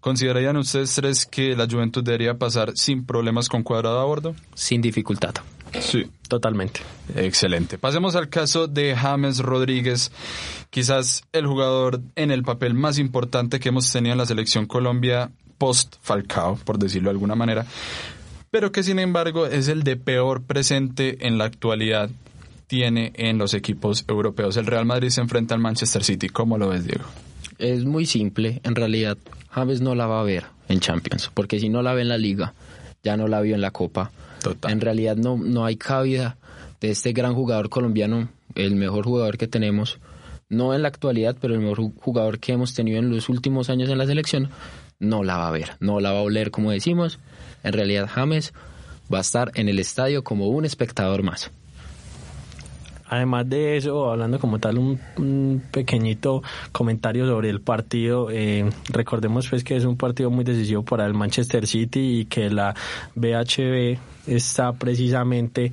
¿Considerarían 0.03 0.57
ustedes 0.57 0.93
tres 0.95 1.25
que 1.25 1.55
la 1.55 1.65
Juventus 1.65 2.03
debería 2.03 2.37
pasar 2.37 2.73
sin 2.75 3.05
problemas 3.05 3.47
con 3.47 3.63
cuadrado 3.63 4.01
a 4.01 4.03
bordo? 4.03 4.35
Sin 4.53 4.81
dificultad. 4.81 5.33
Sí. 5.79 6.05
Totalmente. 6.27 6.81
Excelente. 7.15 7.77
Pasemos 7.77 8.17
al 8.17 8.27
caso 8.27 8.67
de 8.67 8.95
James 8.97 9.39
Rodríguez, 9.39 10.11
quizás 10.71 11.23
el 11.31 11.47
jugador 11.47 12.01
en 12.15 12.31
el 12.31 12.43
papel 12.43 12.73
más 12.73 12.99
importante 12.99 13.61
que 13.61 13.69
hemos 13.69 13.89
tenido 13.93 14.11
en 14.11 14.17
la 14.17 14.25
selección 14.25 14.65
Colombia 14.65 15.31
post 15.57 15.95
Falcao, 16.01 16.57
por 16.65 16.79
decirlo 16.79 17.07
de 17.07 17.11
alguna 17.11 17.35
manera, 17.35 17.65
pero 18.51 18.73
que 18.73 18.83
sin 18.83 18.99
embargo 18.99 19.45
es 19.45 19.69
el 19.69 19.83
de 19.83 19.95
peor 19.95 20.43
presente 20.43 21.25
en 21.25 21.37
la 21.37 21.45
actualidad 21.45 22.09
tiene 22.67 23.13
en 23.15 23.37
los 23.37 23.53
equipos 23.53 24.03
europeos. 24.09 24.57
El 24.57 24.65
Real 24.65 24.85
Madrid 24.85 25.09
se 25.09 25.21
enfrenta 25.21 25.55
al 25.55 25.61
Manchester 25.61 26.03
City. 26.03 26.27
¿Cómo 26.27 26.57
lo 26.57 26.69
ves, 26.69 26.85
Diego? 26.85 27.05
Es 27.63 27.85
muy 27.85 28.05
simple, 28.05 28.59
en 28.63 28.75
realidad 28.75 29.17
James 29.49 29.79
no 29.79 29.95
la 29.95 30.05
va 30.05 30.19
a 30.19 30.23
ver 30.23 30.43
en 30.67 30.81
Champions, 30.81 31.31
porque 31.33 31.59
si 31.59 31.69
no 31.69 31.81
la 31.81 31.93
ve 31.93 32.01
en 32.01 32.09
la 32.09 32.17
liga, 32.17 32.53
ya 33.03 33.15
no 33.15 33.27
la 33.29 33.39
vio 33.39 33.55
en 33.55 33.61
la 33.61 33.71
Copa. 33.71 34.11
Total. 34.41 34.71
En 34.71 34.81
realidad 34.81 35.15
no, 35.15 35.37
no 35.37 35.63
hay 35.63 35.77
cabida 35.77 36.35
de 36.81 36.91
este 36.91 37.13
gran 37.13 37.33
jugador 37.33 37.69
colombiano, 37.69 38.27
el 38.55 38.75
mejor 38.75 39.05
jugador 39.05 39.37
que 39.37 39.47
tenemos, 39.47 39.99
no 40.49 40.73
en 40.73 40.81
la 40.81 40.89
actualidad, 40.89 41.37
pero 41.39 41.53
el 41.53 41.61
mejor 41.61 41.79
ju- 41.79 41.93
jugador 42.01 42.39
que 42.39 42.51
hemos 42.51 42.73
tenido 42.73 42.99
en 42.99 43.09
los 43.09 43.29
últimos 43.29 43.69
años 43.69 43.89
en 43.89 43.97
la 43.97 44.05
selección, 44.05 44.49
no 44.99 45.23
la 45.23 45.37
va 45.37 45.47
a 45.47 45.51
ver, 45.51 45.71
no 45.79 46.01
la 46.01 46.11
va 46.11 46.19
a 46.19 46.23
oler 46.23 46.51
como 46.51 46.71
decimos. 46.71 47.19
En 47.63 47.71
realidad 47.71 48.09
James 48.11 48.53
va 49.13 49.19
a 49.19 49.21
estar 49.21 49.51
en 49.55 49.69
el 49.69 49.79
estadio 49.79 50.23
como 50.25 50.47
un 50.49 50.65
espectador 50.65 51.23
más. 51.23 51.49
Además 53.13 53.47
de 53.47 53.77
eso, 53.77 54.09
hablando 54.09 54.39
como 54.39 54.57
tal 54.57 54.79
un, 54.79 55.61
pequeñito 55.71 56.41
comentario 56.71 57.27
sobre 57.27 57.49
el 57.49 57.61
partido, 57.61 58.31
eh, 58.31 58.67
recordemos 58.89 59.47
pues 59.47 59.63
que 59.63 59.75
es 59.75 59.85
un 59.85 59.97
partido 59.97 60.31
muy 60.31 60.43
decisivo 60.43 60.83
para 60.83 61.05
el 61.05 61.13
Manchester 61.13 61.67
City 61.67 62.21
y 62.21 62.25
que 62.25 62.49
la 62.49 62.73
BHB 63.13 63.99
está 64.25 64.73
precisamente 64.73 65.71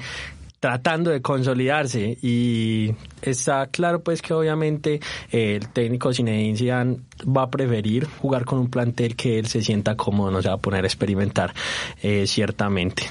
tratando 0.60 1.10
de 1.10 1.22
consolidarse 1.22 2.18
y 2.20 2.94
está 3.22 3.68
claro 3.68 4.02
pues 4.02 4.20
que 4.20 4.34
obviamente 4.34 5.00
eh, 5.32 5.56
el 5.56 5.68
técnico 5.70 6.12
Zinedine 6.12 6.58
Zidane 6.58 6.98
va 7.24 7.44
a 7.44 7.50
preferir 7.50 8.04
jugar 8.04 8.44
con 8.44 8.58
un 8.58 8.68
plantel 8.68 9.16
que 9.16 9.38
él 9.38 9.46
se 9.46 9.62
sienta 9.62 9.96
cómodo, 9.96 10.30
no 10.30 10.42
se 10.42 10.48
va 10.48 10.56
a 10.56 10.58
poner 10.58 10.84
a 10.84 10.86
experimentar 10.86 11.54
eh, 12.02 12.26
ciertamente. 12.26 13.04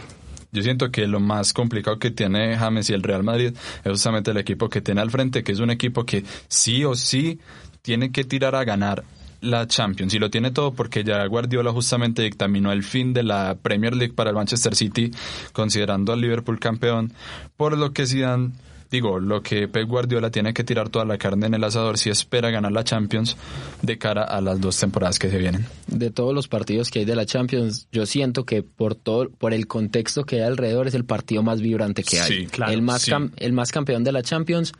Yo 0.52 0.64
siento 0.64 0.92
que 0.92 1.08
lo 1.08 1.20
más 1.20 1.54
complicado 1.54 2.00
que 2.00 2.12
tiene 2.12 2.58
James 2.58 2.90
y 2.90 2.94
el 2.94 3.04
Real 3.04 3.24
Madrid 3.24 3.54
es 3.84 3.92
justamente 3.92 4.32
el 4.32 4.38
equipo 4.38 4.70
que 4.70 4.82
tiene 4.82 5.02
al 5.02 5.12
frente, 5.12 5.44
que 5.44 5.52
es 5.52 5.60
un 5.60 5.70
equipo 5.70 6.06
que 6.06 6.24
sí 6.48 6.84
o 6.84 6.96
sí 6.96 7.40
tiene 7.82 8.12
que 8.12 8.24
tirar 8.24 8.56
a 8.56 8.64
ganar 8.64 9.04
la 9.42 9.68
Champions. 9.68 10.14
Y 10.14 10.20
lo 10.20 10.30
tiene 10.30 10.52
todo 10.52 10.74
porque 10.74 11.04
ya 11.04 11.26
Guardiola 11.26 11.72
justamente 11.72 12.24
dictaminó 12.24 12.72
el 12.72 12.84
fin 12.84 13.14
de 13.14 13.24
la 13.24 13.58
Premier 13.62 13.96
League 13.96 14.14
para 14.14 14.32
el 14.32 14.36
Manchester 14.36 14.76
City 14.76 15.12
considerando 15.54 16.14
al 16.14 16.22
Liverpool 16.22 16.60
campeón 16.60 17.14
por 17.56 17.78
lo 17.78 17.94
que 17.94 18.06
Zidane 18.06 18.52
digo 18.91 19.19
lo 19.19 19.41
que 19.43 19.67
Pep 19.67 19.88
Guardiola 19.88 20.32
tiene 20.32 20.54
que 20.54 20.63
tirar 20.63 20.89
toda 20.89 21.06
la 21.06 21.17
carne 21.17 21.47
en 21.47 21.54
el 21.54 21.63
asador 21.63 21.97
si 21.97 22.10
espera 22.10 22.49
ganar 22.49 22.71
la 22.71 22.84
Champions 22.84 23.38
de 23.82 23.97
cara 23.97 24.23
a 24.23 24.41
las 24.41 24.60
dos 24.60 24.78
temporadas 24.80 25.19
que 25.19 25.30
se 25.30 25.38
vienen 25.38 25.65
de 25.88 26.10
todos 26.12 26.34
los 26.34 26.47
partidos 26.47 26.89
que 26.89 26.99
hay 26.99 27.06
de 27.06 27.15
la 27.15 27.25
Champions, 27.25 27.88
yo 27.91 28.06
siento 28.06 28.45
que 28.45 28.63
por 28.63 28.95
todo, 28.95 29.30
por 29.30 29.54
el 29.54 29.67
contexto 29.67 30.23
que 30.23 30.38
hay 30.38 30.41
alrededor 30.43 30.88
es 30.88 30.93
el 30.93 31.06
partido 31.06 31.43
más 31.43 31.62
vibrante 31.62 32.04
que 32.04 32.19
hay. 32.19 32.28
Sí, 32.41 32.45
claro, 32.47 32.71
el 32.71 32.82
más 32.82 33.02
sí. 33.04 33.12
cam- 33.12 33.32
el 33.38 33.54
más 33.54 33.71
campeón 33.71 34.04
de 34.04 34.12
la 34.12 34.21
Champions 34.23 34.73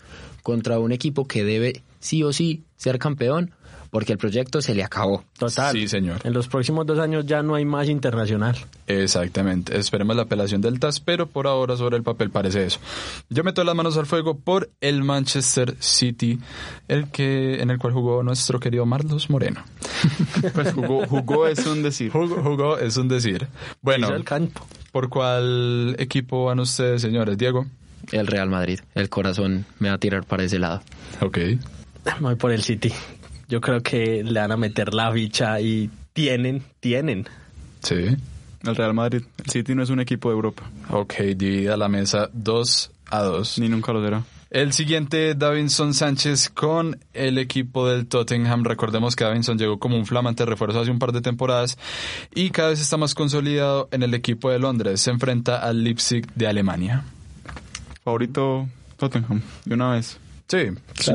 contra 0.44 0.80
un 0.80 0.92
equipo 0.92 1.28
que 1.28 1.44
debe 1.44 1.82
sí 2.00 2.24
o 2.24 2.32
sí 2.34 2.64
ser 2.78 2.98
campeón 3.00 3.52
porque 3.90 4.14
el 4.14 4.18
proyecto 4.18 4.62
se 4.62 4.76
le 4.76 4.84
acabó. 4.84 5.24
Total. 5.38 5.74
Sí, 5.74 5.88
señor. 5.88 6.22
En 6.24 6.34
los 6.34 6.48
próximos 6.48 6.86
dos 6.86 7.00
años 7.00 7.26
ya 7.26 7.42
no 7.42 7.56
hay 7.56 7.66
más 7.66 7.90
internacional. 7.90 8.58
Exactamente. 8.88 9.78
Esperemos 9.78 10.16
la 10.16 10.24
apelación 10.24 10.62
del 10.62 10.80
TAS, 10.80 11.00
pero 11.00 11.28
por 11.28 11.48
ahora 11.48 11.76
sobre 11.78 11.98
el 11.98 12.04
papel 12.04 12.30
parece 12.30 12.66
eso. 12.66 12.80
Yo 13.30 13.44
meto 13.44 13.64
las 13.64 13.76
manos 13.76 13.98
al 13.98 14.06
fuego 14.06 14.38
por 14.38 14.70
el 14.82 15.04
Manchester 15.04 15.76
City, 15.80 16.40
el 16.88 17.10
que 17.10 17.62
en 17.62 17.70
el 17.70 17.80
cual 17.80 17.94
jugó 17.94 18.24
nuestro 18.24 18.60
querido 18.60 18.86
Marlos 18.86 19.30
Moreno. 19.30 19.64
Pues 20.54 20.74
jugó, 20.74 21.06
jugó 21.06 21.48
es 21.48 21.66
un 21.66 21.84
decir. 21.84 22.12
Jugó, 22.12 22.42
jugó 22.42 22.78
es 22.78 22.96
un 22.98 23.08
decir. 23.08 23.48
Bueno, 23.82 24.08
el 24.14 24.24
campo. 24.24 24.66
¿por 24.92 25.10
cuál 25.10 25.96
equipo 26.00 26.46
van 26.46 26.60
ustedes, 26.60 27.02
señores? 27.02 27.38
Diego. 27.38 27.66
El 28.12 28.28
Real 28.28 28.50
Madrid, 28.50 28.80
el 28.96 29.10
corazón 29.10 29.66
me 29.78 29.90
va 29.90 29.96
a 29.96 29.98
tirar 29.98 30.26
para 30.26 30.44
ese 30.44 30.58
lado. 30.58 30.82
Ok. 31.22 31.38
Voy 32.20 32.36
por 32.36 32.52
el 32.52 32.64
City. 32.64 32.92
Yo 33.50 33.60
creo 33.62 33.82
que 33.82 34.24
le 34.24 34.40
van 34.40 34.52
a 34.52 34.58
meter 34.58 34.94
la 34.94 35.12
ficha 35.12 35.60
y 35.60 35.90
tienen, 36.14 36.62
tienen. 36.80 37.28
Sí. 37.82 38.16
El 38.64 38.76
Real 38.76 38.94
Madrid. 38.94 39.24
El 39.44 39.50
City 39.50 39.74
no 39.74 39.82
es 39.82 39.90
un 39.90 40.00
equipo 40.00 40.30
de 40.30 40.36
Europa. 40.36 40.70
Ok, 40.92 41.16
divida 41.36 41.76
la 41.76 41.90
mesa 41.90 42.30
2 42.32 42.92
a 43.08 43.24
2. 43.24 43.60
Ni 43.60 43.68
nunca 43.68 43.92
lo 43.92 44.04
será. 44.04 44.24
El 44.52 44.72
siguiente, 44.74 45.34
Davinson 45.34 45.96
Sánchez 45.96 46.50
con 46.50 47.00
el 47.14 47.40
equipo 47.40 47.88
del 47.88 48.06
Tottenham. 48.06 48.64
Recordemos 48.64 49.16
que 49.16 49.24
Davinson 49.24 49.58
llegó 49.58 49.80
como 49.80 49.98
un 49.98 50.06
flamante 50.06 50.46
refuerzo 50.46 50.82
hace 50.82 50.92
un 50.92 51.00
par 51.00 51.12
de 51.12 51.22
temporadas 51.22 51.78
y 52.36 52.52
cada 52.52 52.70
vez 52.70 52.82
está 52.82 52.98
más 52.98 53.16
consolidado 53.16 53.90
en 53.92 54.04
el 54.04 54.14
equipo 54.14 54.52
de 54.52 54.60
Londres. 54.60 55.02
Se 55.02 55.10
enfrenta 55.10 55.58
al 55.58 55.84
Leipzig 55.84 56.32
de 56.36 56.48
Alemania. 56.48 57.04
Favorito 58.04 58.68
Tottenham, 58.98 59.42
de 59.66 59.74
una 59.74 59.92
vez. 59.92 60.20
Sí, 60.48 60.70
sí. 60.96 61.14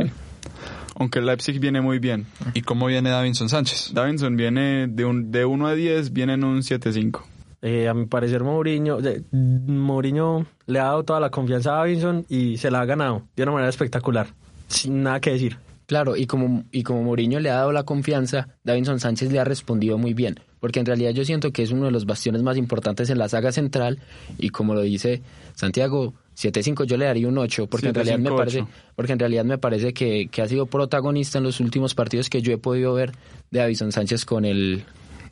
Aunque 0.97 1.19
el 1.19 1.27
Leipzig 1.27 1.59
viene 1.59 1.81
muy 1.81 1.99
bien. 1.99 2.27
¿Y 2.55 2.63
cómo 2.63 2.87
viene 2.87 3.11
Davinson 3.11 3.49
Sánchez? 3.49 3.93
Davinson 3.93 4.37
viene 4.37 4.87
de, 4.89 5.05
un, 5.05 5.31
de 5.31 5.45
1 5.45 5.67
a 5.67 5.75
10, 5.75 6.13
viene 6.13 6.35
en 6.35 6.45
un 6.45 6.59
7-5. 6.59 7.23
Eh, 7.63 7.89
a 7.89 7.95
mi 7.95 8.05
parecer, 8.07 8.45
Mourinho, 8.45 8.99
Mourinho 9.33 10.47
le 10.67 10.81
ha 10.81 10.85
dado 10.85 11.05
toda 11.05 11.19
la 11.19 11.31
confianza 11.31 11.73
a 11.73 11.79
Davinson 11.79 12.27
y 12.29 12.59
se 12.59 12.71
la 12.71 12.81
ha 12.81 12.85
ganado 12.85 13.23
de 13.35 13.43
una 13.43 13.53
manera 13.53 13.71
espectacular. 13.71 14.29
Sin 14.69 15.03
nada 15.03 15.21
que 15.21 15.31
decir. 15.31 15.57
Claro, 15.87 16.17
y 16.17 16.27
como, 16.27 16.65
y 16.73 16.83
como 16.83 17.03
Mourinho 17.03 17.41
le 17.41 17.51
ha 17.51 17.57
dado 17.57 17.73
la 17.73 17.85
confianza, 17.85 18.49
Davinson 18.65 19.01
Sánchez 19.01 19.31
le 19.33 19.39
ha 19.39 19.45
respondido 19.45 19.99
muy 19.99 20.15
bien, 20.15 20.41
porque 20.61 20.81
en 20.81 20.87
realidad 20.87 21.11
yo 21.11 21.25
siento 21.25 21.53
que 21.53 21.63
es 21.63 21.73
uno 21.73 21.87
de 21.87 21.91
los 21.91 22.07
bastiones 22.07 22.43
más 22.43 22.57
importantes 22.57 23.11
en 23.11 23.19
la 23.19 23.29
saga 23.29 23.53
central, 23.53 23.99
y 24.39 24.49
como 24.49 24.75
lo 24.75 24.81
dice 24.81 25.23
Santiago, 25.55 26.15
7-5 26.37 26.85
yo 26.85 26.97
le 26.97 27.07
daría 27.07 27.29
un 27.29 27.39
8, 27.39 27.67
porque 27.67 27.89
en 27.89 27.95
realidad 27.95 28.19
me 28.19 28.31
7-5-8. 28.31 28.37
parece, 28.37 28.67
porque 28.97 29.13
en 29.13 29.19
realidad 29.19 29.45
me 29.45 29.59
parece 29.59 29.93
que, 29.93 30.29
que 30.31 30.43
ha 30.43 30.49
sido 30.49 30.67
protagonista 30.67 31.39
en 31.39 31.45
los 31.45 31.61
últimos 31.61 31.95
partidos 31.95 32.29
que 32.31 32.43
yo 32.43 32.53
he 32.53 32.59
podido 32.59 32.95
ver 32.95 33.13
de 33.51 33.61
Davison 33.61 33.93
Sánchez 33.93 34.25
con 34.25 34.45
el, 34.45 34.85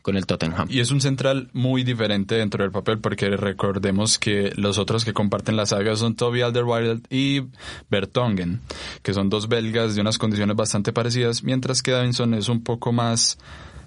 con 0.02 0.16
el 0.16 0.26
Tottenham. 0.26 0.66
Y 0.68 0.80
es 0.80 0.90
un 0.90 1.00
central 1.00 1.48
muy 1.52 1.84
diferente 1.84 2.34
dentro 2.34 2.62
del 2.62 2.72
papel 2.72 2.98
porque 2.98 3.36
recordemos 3.36 4.18
que 4.18 4.52
los 4.56 4.78
otros 4.78 5.04
que 5.04 5.12
comparten 5.12 5.56
la 5.56 5.64
saga 5.64 5.96
son 5.96 6.16
Toby 6.16 6.42
Alderweireld 6.42 7.06
y 7.08 7.42
Bertongen, 7.88 8.60
que 9.02 9.14
son 9.14 9.30
dos 9.30 9.48
belgas 9.48 9.94
de 9.94 10.00
unas 10.00 10.18
condiciones 10.18 10.56
bastante 10.56 10.92
parecidas, 10.92 11.42
mientras 11.44 11.82
que 11.82 11.92
Davinson 11.92 12.34
es 12.34 12.48
un 12.48 12.62
poco 12.62 12.92
más 12.92 13.38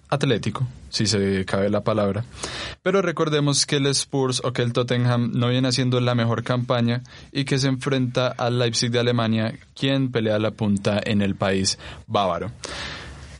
atlético, 0.09 0.67
si 0.89 1.07
se 1.07 1.45
cabe 1.45 1.69
la 1.69 1.83
palabra. 1.83 2.23
Pero 2.83 3.01
recordemos 3.01 3.65
que 3.65 3.77
el 3.77 3.87
Spurs 3.87 4.41
o 4.43 4.53
que 4.53 4.61
el 4.61 4.73
Tottenham 4.73 5.31
no 5.33 5.49
viene 5.49 5.67
haciendo 5.67 5.99
la 5.99 6.15
mejor 6.15 6.43
campaña 6.43 7.03
y 7.31 7.45
que 7.45 7.57
se 7.57 7.67
enfrenta 7.67 8.27
al 8.27 8.59
Leipzig 8.59 8.91
de 8.91 8.99
Alemania, 8.99 9.57
quien 9.75 10.11
pelea 10.11 10.39
la 10.39 10.51
punta 10.51 11.01
en 11.03 11.21
el 11.21 11.35
país 11.35 11.77
bávaro. 12.07 12.51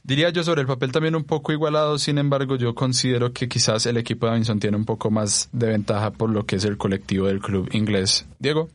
Diría 0.05 0.29
yo 0.29 0.43
sobre 0.43 0.61
el 0.61 0.67
papel 0.67 0.91
también 0.91 1.15
un 1.15 1.23
poco 1.23 1.51
igualado, 1.51 1.97
sin 1.97 2.19
embargo 2.19 2.57
yo 2.57 2.75
considero 2.75 3.33
que 3.33 3.49
quizás 3.49 3.87
el 3.87 3.97
equipo 3.97 4.27
de 4.27 4.33
Davinson 4.33 4.59
tiene 4.59 4.77
un 4.77 4.85
poco 4.85 5.09
más 5.09 5.49
de 5.51 5.69
ventaja 5.69 6.11
por 6.11 6.29
lo 6.29 6.45
que 6.45 6.57
es 6.57 6.65
el 6.65 6.77
colectivo 6.77 7.25
del 7.25 7.39
club 7.39 7.69
inglés. 7.73 8.27
Diego. 8.37 8.69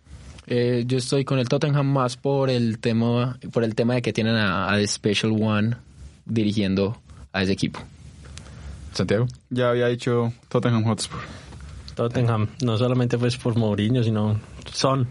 Eh, 0.49 0.83
yo 0.89 0.99
estoy 0.99 1.25
con 1.25 1.39
el 1.39 1.49
Tottenham 1.49 1.87
más 1.87 2.17
por 2.17 2.51
el 2.51 2.81
tema, 2.81 3.39
por 3.53 3.63
el 3.63 3.77
tema 3.77 3.95
de 3.95 4.03
que 4.03 4.13
tienen 4.13 4.35
a, 4.35 4.77
Special 4.85 5.31
One 5.41 5.77
dirigiendo 6.27 7.01
a 7.33 7.43
ese 7.43 7.53
equipo. 7.53 7.81
Santiago. 8.93 9.27
Ya 9.51 9.71
había 9.71 9.87
dicho 9.87 10.33
Tottenham 10.49 10.85
Hotspur. 10.85 11.21
Tottenham, 11.95 12.49
no 12.63 12.79
solamente 12.79 13.19
pues 13.19 13.37
por 13.37 13.57
Mourinho, 13.57 14.03
sino 14.03 14.41
son, 14.73 15.07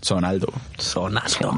Sonaldo. 0.00 0.50
sonazo. 0.78 1.52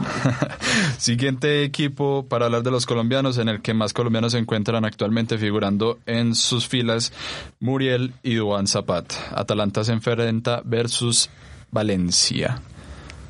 Siguiente 0.98 1.62
equipo 1.62 2.26
para 2.28 2.46
hablar 2.46 2.62
de 2.62 2.72
los 2.72 2.86
colombianos, 2.86 3.38
en 3.38 3.48
el 3.48 3.62
que 3.62 3.72
más 3.72 3.92
colombianos 3.92 4.32
se 4.32 4.38
encuentran 4.38 4.84
actualmente 4.84 5.38
figurando 5.38 6.00
en 6.06 6.34
sus 6.34 6.66
filas, 6.66 7.12
Muriel 7.60 8.14
y 8.22 8.34
Duan 8.34 8.66
Zapat. 8.66 9.12
Atalanta 9.32 9.84
se 9.84 9.92
enfrenta 9.92 10.62
versus 10.64 11.30
Valencia. 11.70 12.60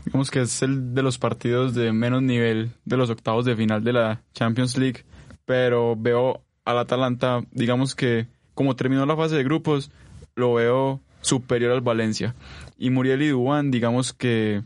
Digamos 0.06 0.30
que 0.30 0.40
es 0.42 0.62
el 0.62 0.94
de 0.94 1.02
los 1.02 1.18
partidos 1.18 1.74
de 1.74 1.92
menos 1.92 2.22
nivel 2.22 2.72
de 2.84 2.96
los 2.96 3.10
octavos 3.10 3.44
de 3.44 3.54
final 3.54 3.84
de 3.84 3.92
la 3.92 4.22
Champions 4.32 4.76
League, 4.78 5.04
pero 5.44 5.94
veo 5.96 6.42
al 6.64 6.78
Atalanta, 6.78 7.42
digamos 7.52 7.94
que 7.94 8.26
como 8.54 8.76
terminó 8.76 9.06
la 9.06 9.16
fase 9.16 9.36
de 9.36 9.44
grupos, 9.44 9.90
lo 10.34 10.54
veo 10.54 11.00
superior 11.20 11.72
al 11.72 11.80
Valencia. 11.80 12.34
Y 12.78 12.90
Muriel 12.90 13.22
y 13.22 13.28
Duan, 13.28 13.70
digamos 13.70 14.12
que 14.12 14.62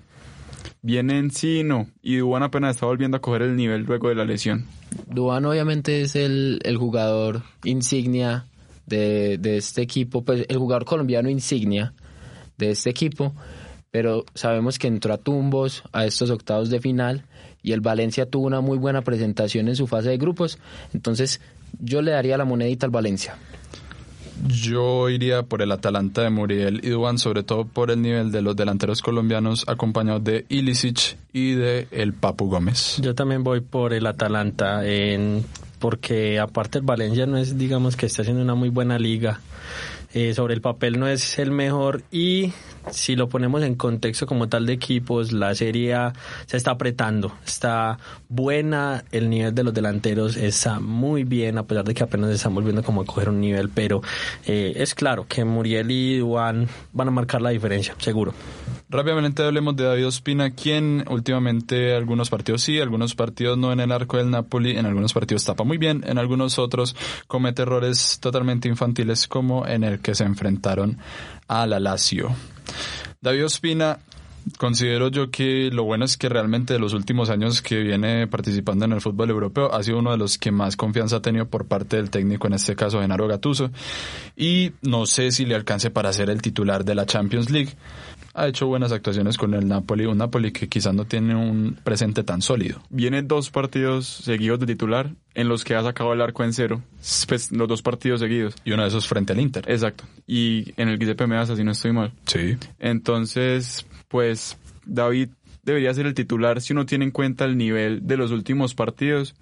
vienen 0.83 1.31
sí 1.31 1.61
y 1.61 1.65
no. 1.65 1.89
Y 2.03 2.17
Duan 2.17 2.43
apenas 2.43 2.77
está 2.77 2.87
volviendo 2.87 3.17
a 3.17 3.21
coger 3.21 3.43
el 3.43 3.57
nivel 3.57 3.83
luego 3.83 4.09
de 4.09 4.15
la 4.15 4.25
lesión. 4.25 4.67
Duan 5.07 5.45
obviamente 5.45 6.03
es 6.03 6.17
el, 6.17 6.61
el 6.65 6.77
jugador 6.77 7.43
insignia 7.65 8.47
de, 8.87 9.39
de, 9.39 9.57
este 9.57 9.83
equipo, 9.83 10.23
pues 10.25 10.47
el 10.49 10.59
jugador 10.59 10.85
colombiano 10.85 11.29
insignia 11.29 11.93
de 12.57 12.71
este 12.71 12.91
equipo, 12.91 13.35
pero 13.91 14.25
sabemos 14.35 14.79
que 14.79 14.87
entró 14.87 15.13
a 15.13 15.19
tumbos 15.19 15.83
a 15.93 16.07
estos 16.07 16.31
octavos 16.31 16.71
de 16.71 16.81
final 16.81 17.25
y 17.63 17.73
el 17.73 17.81
Valencia 17.81 18.31
tuvo 18.31 18.47
una 18.47 18.61
muy 18.61 18.79
buena 18.79 19.03
presentación 19.03 19.69
en 19.69 19.75
su 19.75 19.89
fase 19.89 20.11
de 20.11 20.19
grupos, 20.19 20.59
entonces 20.95 21.41
yo 21.81 22.03
le 22.03 22.13
daría 22.13 22.37
la 22.37 22.45
monedita 22.45 22.87
al 22.87 22.93
Valencia. 22.93 23.37
Yo 24.47 25.09
iría 25.09 25.43
por 25.43 25.63
el 25.63 25.73
Atalanta 25.73 26.23
de 26.23 26.31
Muriel 26.31 26.81
y 26.85 26.91
Duan, 26.91 27.19
sobre 27.19 27.43
todo 27.43 27.65
por 27.65 27.91
el 27.91 28.03
nivel 28.03 28.31
de 28.33 28.43
los 28.43 28.55
delanteros 28.55 29.01
colombianos, 29.01 29.65
acompañados 29.67 30.23
de 30.25 30.45
Ilicic 30.49 31.17
y 31.33 31.53
de 31.53 31.89
el 31.91 32.13
Papu 32.13 32.49
Gómez. 32.49 32.99
Yo 33.01 33.15
también 33.15 33.43
voy 33.43 33.61
por 33.61 33.95
el 33.95 34.07
Atalanta, 34.07 34.87
en, 34.87 35.45
porque 35.79 36.39
aparte 36.39 36.79
el 36.79 36.85
Valencia 36.85 37.27
no 37.27 37.39
es, 37.39 37.57
digamos, 37.57 37.97
que 37.97 38.07
está 38.07 38.23
haciendo 38.23 38.43
una 38.43 38.55
muy 38.55 38.69
buena 38.69 38.99
liga. 38.99 39.41
Eh, 40.17 40.33
sobre 40.33 40.55
el 40.55 40.63
papel 40.63 40.99
no 40.99 41.07
es 41.09 41.39
el 41.39 41.51
mejor 41.51 42.03
y 42.11 42.51
si 42.91 43.17
lo 43.17 43.29
ponemos 43.29 43.63
en 43.63 43.75
contexto 43.75 44.27
como 44.27 44.49
tal 44.49 44.65
de 44.65 44.73
equipos, 44.73 45.31
la 45.31 45.55
serie 45.55 45.95
se 46.47 46.57
está 46.57 46.71
apretando, 46.71 47.35
está 47.45 47.99
buena, 48.31 49.05
el 49.13 49.29
nivel 49.29 49.55
de 49.55 49.63
los 49.63 49.75
delanteros 49.75 50.39
está 50.39 50.81
muy 50.81 51.25
bien, 51.25 51.59
a 51.59 51.65
pesar 51.67 51.85
de 51.85 51.93
que 51.93 52.03
apenas 52.03 52.31
están 52.31 52.55
volviendo 52.55 52.83
como 52.83 53.05
coger 53.05 53.29
un 53.29 53.43
nivel, 53.43 53.69
pero 53.69 54.01
eh, 54.47 54.73
es 54.77 54.95
claro 54.95 55.27
que 55.29 55.45
Muriel 55.45 55.91
y 55.91 56.19
Juan 56.23 56.67
van 56.95 57.09
a 57.09 57.11
marcar 57.11 57.43
la 57.43 57.51
diferencia, 57.51 57.95
seguro. 57.99 58.33
Rápidamente 58.89 59.43
hablemos 59.43 59.75
de 59.75 59.83
David 59.83 60.07
Ospina, 60.07 60.51
quien 60.51 61.05
últimamente 61.11 61.93
algunos 61.95 62.31
partidos 62.31 62.63
sí, 62.63 62.79
algunos 62.79 63.17
partidos 63.17 63.59
no 63.59 63.73
en 63.73 63.81
el 63.81 63.91
arco 63.91 64.17
del 64.17 64.31
Napoli, 64.31 64.79
en 64.79 64.87
algunos 64.87 65.13
partidos 65.13 65.45
tapa 65.45 65.65
muy 65.65 65.77
bien, 65.77 66.05
en 66.07 66.19
algunos 66.19 66.59
otros 66.61 66.95
comete 67.27 67.63
errores 67.63 68.19
totalmente 68.21 68.69
infantiles 68.69 69.27
como 69.27 69.67
en 69.67 69.83
el 69.83 69.99
que 69.99 70.15
se 70.15 70.23
enfrentaron 70.23 70.99
a 71.49 71.67
la 71.67 71.81
Lazio. 71.81 72.31
David 73.21 73.47
Ospina 73.47 73.99
considero 74.59 75.09
yo 75.09 75.31
que 75.31 75.71
lo 75.73 75.85
bueno 75.85 76.05
es 76.05 76.17
que 76.17 76.29
realmente 76.29 76.75
de 76.75 76.79
los 76.79 76.93
últimos 76.93 77.31
años 77.31 77.63
que 77.63 77.83
viene 77.83 78.27
participando 78.27 78.85
en 78.85 78.93
el 78.93 79.01
fútbol 79.01 79.31
europeo 79.31 79.73
ha 79.73 79.83
sido 79.83 79.99
uno 79.99 80.13
de 80.13 80.19
los 80.19 80.39
que 80.39 80.51
más 80.51 80.77
confianza 80.77 81.17
ha 81.17 81.23
tenido 81.23 81.47
por 81.47 81.67
parte 81.67 81.97
del 81.97 82.11
técnico, 82.11 82.47
en 82.47 82.55
este 82.55 82.77
caso 82.77 83.01
Genaro 83.01 83.27
Gattuso, 83.27 83.71
y 84.37 84.73
no 84.83 85.07
sé 85.07 85.33
si 85.33 85.45
le 85.45 85.55
alcance 85.55 85.91
para 85.91 86.13
ser 86.13 86.31
el 86.31 86.43
titular 86.43 86.85
de 86.85 86.95
la 86.95 87.07
Champions 87.07 87.51
League. 87.51 87.73
Ha 88.39 88.49
hecho 88.49 88.67
buenas 88.67 88.93
actuaciones 88.93 89.39
con 89.39 89.55
el 89.55 89.67
Napoli, 89.67 90.05
un 90.05 90.19
Napoli 90.19 90.53
que 90.53 90.69
quizás 90.69 90.93
no 90.93 91.07
tiene 91.07 91.35
un 91.35 91.79
presente 91.83 92.23
tan 92.23 92.43
sólido. 92.43 92.83
Viene 92.91 93.23
dos 93.23 93.51
partidos 93.51 94.07
seguidos 94.07 94.61
de 94.61 94.67
titular 94.67 95.15
en 95.35 95.49
los 95.49 95.65
que 95.65 95.75
ha 95.75 95.83
sacado 95.83 96.13
el 96.13 96.21
arco 96.21 96.45
en 96.45 96.53
cero, 96.53 96.83
pues 97.29 97.51
los 97.51 97.67
dos 97.67 97.81
partidos 97.81 98.21
seguidos. 98.21 98.55
Y 98.63 98.73
uno 98.73 98.83
de 98.83 98.89
esos 98.89 99.09
frente 99.09 99.33
al 99.33 99.41
Inter. 99.41 99.65
Exacto. 99.71 100.05
Y 100.27 100.75
en 100.77 100.91
el 100.91 100.99
Giuseppe 100.99 101.27
Meazza, 101.27 101.57
si 101.57 101.65
no 101.65 101.71
estoy 101.71 101.93
mal. 101.93 102.13
Sí. 102.27 102.59
Entonces, 102.79 103.87
pues 104.17 104.57
David 104.87 105.29
debería 105.63 105.93
ser 105.93 106.07
el 106.07 106.15
titular 106.15 106.63
si 106.63 106.73
uno 106.73 106.87
tiene 106.87 107.05
en 107.05 107.11
cuenta 107.11 107.45
el 107.45 107.59
nivel 107.59 108.07
de 108.07 108.17
los 108.17 108.31
últimos 108.31 108.75
partidos. 108.75 109.35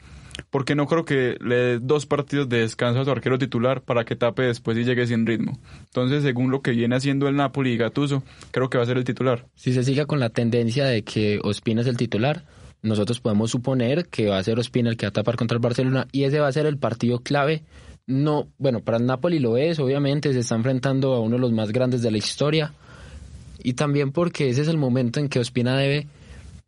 Porque 0.50 0.74
no 0.74 0.88
creo 0.88 1.04
que 1.04 1.36
le 1.40 1.54
dé 1.54 1.78
dos 1.78 2.06
partidos 2.06 2.48
de 2.48 2.58
descanso 2.58 3.00
a 3.00 3.04
su 3.04 3.10
arquero 3.12 3.38
titular 3.38 3.82
para 3.82 4.04
que 4.04 4.16
tape 4.16 4.42
después 4.42 4.76
y 4.76 4.82
llegue 4.82 5.06
sin 5.06 5.26
ritmo. 5.26 5.60
Entonces, 5.84 6.24
según 6.24 6.50
lo 6.50 6.60
que 6.60 6.72
viene 6.72 6.96
haciendo 6.96 7.28
el 7.28 7.36
Napoli 7.36 7.70
y 7.70 7.76
Gattuso, 7.76 8.24
creo 8.50 8.68
que 8.68 8.76
va 8.76 8.82
a 8.82 8.86
ser 8.88 8.96
el 8.96 9.04
titular. 9.04 9.46
Si 9.54 9.72
se 9.72 9.84
sigue 9.84 10.06
con 10.06 10.18
la 10.18 10.30
tendencia 10.30 10.86
de 10.86 11.04
que 11.04 11.38
Ospina 11.44 11.82
es 11.82 11.86
el 11.86 11.96
titular, 11.96 12.44
nosotros 12.82 13.20
podemos 13.20 13.52
suponer 13.52 14.08
que 14.08 14.26
va 14.26 14.38
a 14.38 14.42
ser 14.42 14.58
Ospina 14.58 14.90
el 14.90 14.96
que 14.96 15.06
va 15.06 15.10
a 15.10 15.12
tapar 15.12 15.36
contra 15.36 15.54
el 15.54 15.62
Barcelona 15.62 16.08
y 16.10 16.24
ese 16.24 16.40
va 16.40 16.48
a 16.48 16.52
ser 16.52 16.66
el 16.66 16.78
partido 16.78 17.20
clave. 17.20 17.62
No, 18.08 18.48
bueno, 18.58 18.80
para 18.80 18.98
el 18.98 19.06
Napoli 19.06 19.38
lo 19.38 19.56
es, 19.56 19.78
obviamente, 19.78 20.32
se 20.32 20.40
está 20.40 20.56
enfrentando 20.56 21.14
a 21.14 21.20
uno 21.20 21.36
de 21.36 21.42
los 21.42 21.52
más 21.52 21.70
grandes 21.70 22.02
de 22.02 22.10
la 22.10 22.18
historia 22.18 22.74
y 23.64 23.72
también 23.72 24.12
porque 24.12 24.50
ese 24.50 24.62
es 24.62 24.68
el 24.68 24.76
momento 24.76 25.18
en 25.18 25.28
que 25.28 25.40
Ospina 25.40 25.76
debe 25.76 26.06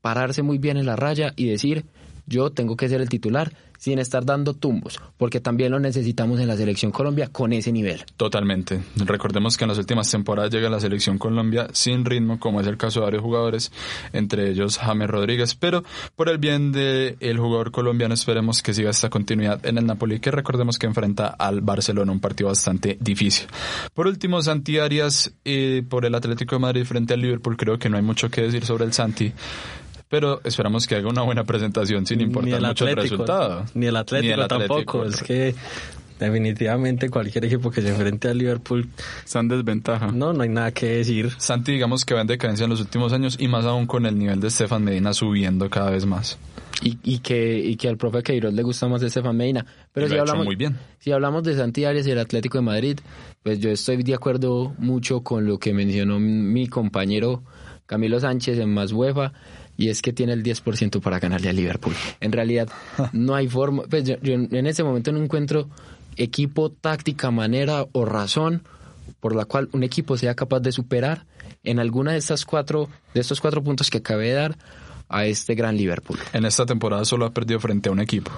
pararse 0.01 0.43
muy 0.43 0.59
bien 0.59 0.79
en 0.79 0.87
la 0.87 0.97
raya 0.97 1.33
y 1.37 1.47
decir, 1.47 1.85
yo 2.27 2.51
tengo 2.51 2.77
que 2.77 2.89
ser 2.89 3.01
el 3.01 3.09
titular 3.09 3.53
sin 3.79 3.99
estar 3.99 4.25
dando 4.25 4.55
tumbos, 4.55 5.01
porque 5.17 5.41
también 5.41 5.73
lo 5.73 5.81
necesitamos 5.81 6.41
en 6.41 6.49
la 6.49 6.57
selección 6.57 6.93
Colombia 6.93 7.29
con 7.31 7.53
ese 7.53 7.73
nivel. 7.73 8.05
Totalmente. 8.17 8.83
Recordemos 8.97 9.57
que 9.57 9.65
en 9.65 9.69
las 9.69 9.79
últimas 9.79 10.11
temporadas 10.11 10.51
llega 10.51 10.69
la 10.69 10.81
selección 10.81 11.19
Colombia 11.19 11.69
sin 11.73 12.05
ritmo, 12.05 12.39
como 12.39 12.61
es 12.61 12.67
el 12.67 12.77
caso 12.77 13.01
de 13.01 13.05
varios 13.05 13.23
jugadores, 13.23 13.73
entre 14.13 14.51
ellos 14.51 14.79
James 14.79 15.09
Rodríguez, 15.09 15.55
pero 15.55 15.85
por 16.15 16.29
el 16.29 16.39
bien 16.39 16.73
del 16.73 17.17
el 17.21 17.39
jugador 17.39 17.71
colombiano 17.71 18.15
esperemos 18.15 18.63
que 18.63 18.75
siga 18.75 18.91
esta 18.91 19.11
continuidad 19.11 19.65
en 19.67 19.79
el 19.79 19.87
Napoli, 19.87 20.21
que 20.21 20.31
recordemos 20.31 20.79
que 20.79 20.87
enfrenta 20.87 21.29
al 21.29 21.61
Barcelona, 21.61 22.13
un 22.13 22.21
partido 22.21 22.49
bastante 22.49 22.97
difícil. 23.01 23.47
Por 23.95 24.07
último, 24.07 24.41
Santi 24.43 24.79
Arias 24.79 25.33
eh, 25.45 25.83
por 25.89 26.05
el 26.05 26.15
Atlético 26.15 26.57
de 26.57 26.61
Madrid 26.61 26.85
frente 26.85 27.15
al 27.15 27.21
Liverpool, 27.21 27.57
creo 27.57 27.79
que 27.79 27.89
no 27.89 27.97
hay 27.97 28.03
mucho 28.03 28.31
que 28.31 28.43
decir 28.43 28.65
sobre 28.65 28.85
el 28.85 28.93
Santi 28.93 29.33
pero 30.09 30.41
esperamos 30.45 30.87
que 30.87 30.95
haga 30.97 31.09
una 31.09 31.23
buena 31.23 31.45
presentación 31.45 32.07
sin 32.07 32.21
importar 32.21 32.55
el 32.61 32.67
mucho 32.67 32.85
Atlético, 32.85 33.01
el 33.01 33.11
resultado. 33.11 33.65
Ni 33.75 33.87
el 33.87 33.97
Atlético, 33.97 34.27
Ni 34.29 34.33
el 34.33 34.43
Atlético, 34.43 34.75
tampoco, 34.77 35.05
es 35.05 35.23
que 35.23 35.55
definitivamente 36.19 37.11
cualquier 37.11 37.45
equipo 37.45 37.71
que 37.71 37.83
se 37.83 37.89
enfrente 37.91 38.29
al 38.29 38.39
Liverpool 38.39 38.89
Está 39.25 39.41
en 39.41 39.49
desventaja. 39.49 40.07
no 40.13 40.33
no 40.33 40.43
hay 40.43 40.49
nada 40.49 40.71
que 40.73 40.87
decir. 40.87 41.31
Santi, 41.39 41.73
digamos 41.73 42.05
que 42.05 42.15
va 42.15 42.23
en 42.23 42.27
decadencia 42.27 42.65
en 42.65 42.71
los 42.71 42.81
últimos 42.81 43.13
años 43.13 43.37
y 43.39 43.49
más 43.49 43.65
aún 43.67 43.87
con 43.87 44.07
el 44.07 44.19
nivel 44.19 44.41
de 44.41 44.51
Stefan 44.51 44.83
Medina 44.85 45.13
subiendo 45.13 45.69
cada 45.69 45.91
vez 45.91 46.07
más. 46.07 46.39
Y, 46.83 46.99
y 47.03 47.19
que, 47.21 47.59
y 47.59 47.77
que 47.77 47.89
al 47.89 47.97
profe 47.97 48.23
Queiroz 48.23 48.53
le 48.53 48.63
gusta 48.63 48.87
más 48.87 49.03
Estefan 49.03 49.37
Medina. 49.37 49.65
Pero 49.93 50.07
Y 50.07 50.11
si 50.11 50.19
hablamos, 50.19 50.45
muy 50.45 50.57
bien. 50.57 50.77
si 50.99 51.11
hablamos 51.11 51.43
de 51.43 51.55
Santi 51.57 51.85
Arias 51.87 52.07
y 52.07 52.11
el 52.11 52.19
Atlético 52.19 52.59
de 52.59 52.63
Madrid, 52.63 52.99
pues 53.43 53.61
yo 53.61 53.71
estoy 53.71 54.03
de 54.03 54.15
acuerdo 54.15 54.75
mucho 54.79 55.23
con 55.23 55.47
lo 55.47 55.59
que 55.59 55.73
mencionó 55.73 56.19
mi 56.19 56.67
compañero 56.67 57.43
Camilo 57.87 58.21
Sánchez 58.21 58.59
en 58.59 58.75
Más 58.75 58.93
UEFA, 58.93 59.33
y 59.77 59.89
es 59.89 60.03
que 60.03 60.13
tiene 60.13 60.33
el 60.33 60.43
10% 60.43 61.01
para 61.01 61.19
ganarle 61.19 61.49
a 61.49 61.53
Liverpool. 61.53 61.95
En 62.21 62.33
realidad, 62.33 62.69
no 63.13 63.35
hay 63.35 63.49
forma, 63.49 63.85
pues 63.85 64.05
yo, 64.05 64.17
yo 64.23 64.35
en 64.35 64.67
ese 64.67 64.83
momento 64.83 65.13
no 65.13 65.23
encuentro 65.23 65.69
equipo, 66.17 66.71
táctica, 66.71 67.31
manera 67.31 67.87
o 67.93 68.05
razón 68.05 68.63
por 69.21 69.35
la 69.35 69.45
cual 69.45 69.69
un 69.73 69.83
equipo 69.83 70.17
sea 70.17 70.35
capaz 70.35 70.61
de 70.61 70.73
superar 70.73 71.27
en 71.63 71.79
alguna 71.79 72.13
de 72.13 72.19
estas 72.19 72.45
cuatro, 72.45 72.89
de 73.15 73.21
estos 73.21 73.41
cuatro 73.41 73.63
puntos 73.63 73.91
que 73.91 73.99
acabé 73.99 74.29
de 74.29 74.35
dar 74.35 74.59
a 75.09 75.27
este 75.27 75.55
gran 75.55 75.77
Liverpool. 75.77 76.19
En 76.33 76.45
esta 76.45 76.67
temporada 76.67 77.05
solo 77.05 77.27
ha 77.27 77.31
perdido 77.31 77.61
frente 77.61 77.89
a 77.89 77.93
un 77.93 78.01
equipo. 78.01 78.33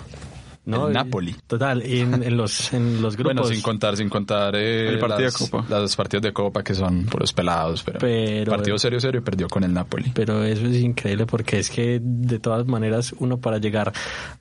No, 0.69 0.89
el 0.89 0.93
Napoli. 0.95 1.35
Total, 1.47 1.83
y 1.85 2.01
en, 2.01 2.23
en 2.23 2.37
los, 2.37 2.73
en 2.73 3.01
los 3.03 3.17
grupos. 3.17 3.35
Bueno, 3.35 3.49
sin 3.49 3.63
contar, 3.63 3.97
sin 3.97 4.09
contar 4.09 4.55
eh, 4.57 4.89
El 4.91 4.99
partido 4.99 5.21
las, 5.23 5.39
de 5.39 5.49
Copa. 5.51 5.65
las 5.69 5.97
partidos 5.97 6.23
de 6.23 6.33
Copa 6.33 6.63
que 6.63 6.75
son 6.75 7.07
puros 7.07 7.33
pelados, 7.33 7.83
pero, 7.83 7.99
Pero- 7.99 8.51
partido 8.53 8.79
serio 8.79 9.01
serio 9.01 9.21
y 9.21 9.25
perdió 9.25 9.49
con 9.49 9.65
el 9.65 9.73
Napoli. 9.73 10.11
Pero 10.15 10.45
eso 10.45 10.67
es 10.67 10.77
increíble 10.77 11.27
porque 11.27 11.59
es 11.59 11.71
que 11.71 12.01
de 12.03 12.39
todas 12.39 12.67
maneras 12.67 13.15
uno 13.19 13.39
para 13.39 13.59
llegar 13.59 13.93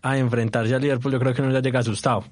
a 0.01 0.17
enfrentarse 0.17 0.75
a 0.75 0.79
Liverpool 0.79 1.13
yo 1.13 1.19
creo 1.19 1.33
que 1.33 1.41
uno 1.41 1.51
ya 1.51 1.61
llega 1.61 1.79
asustado. 1.79 2.23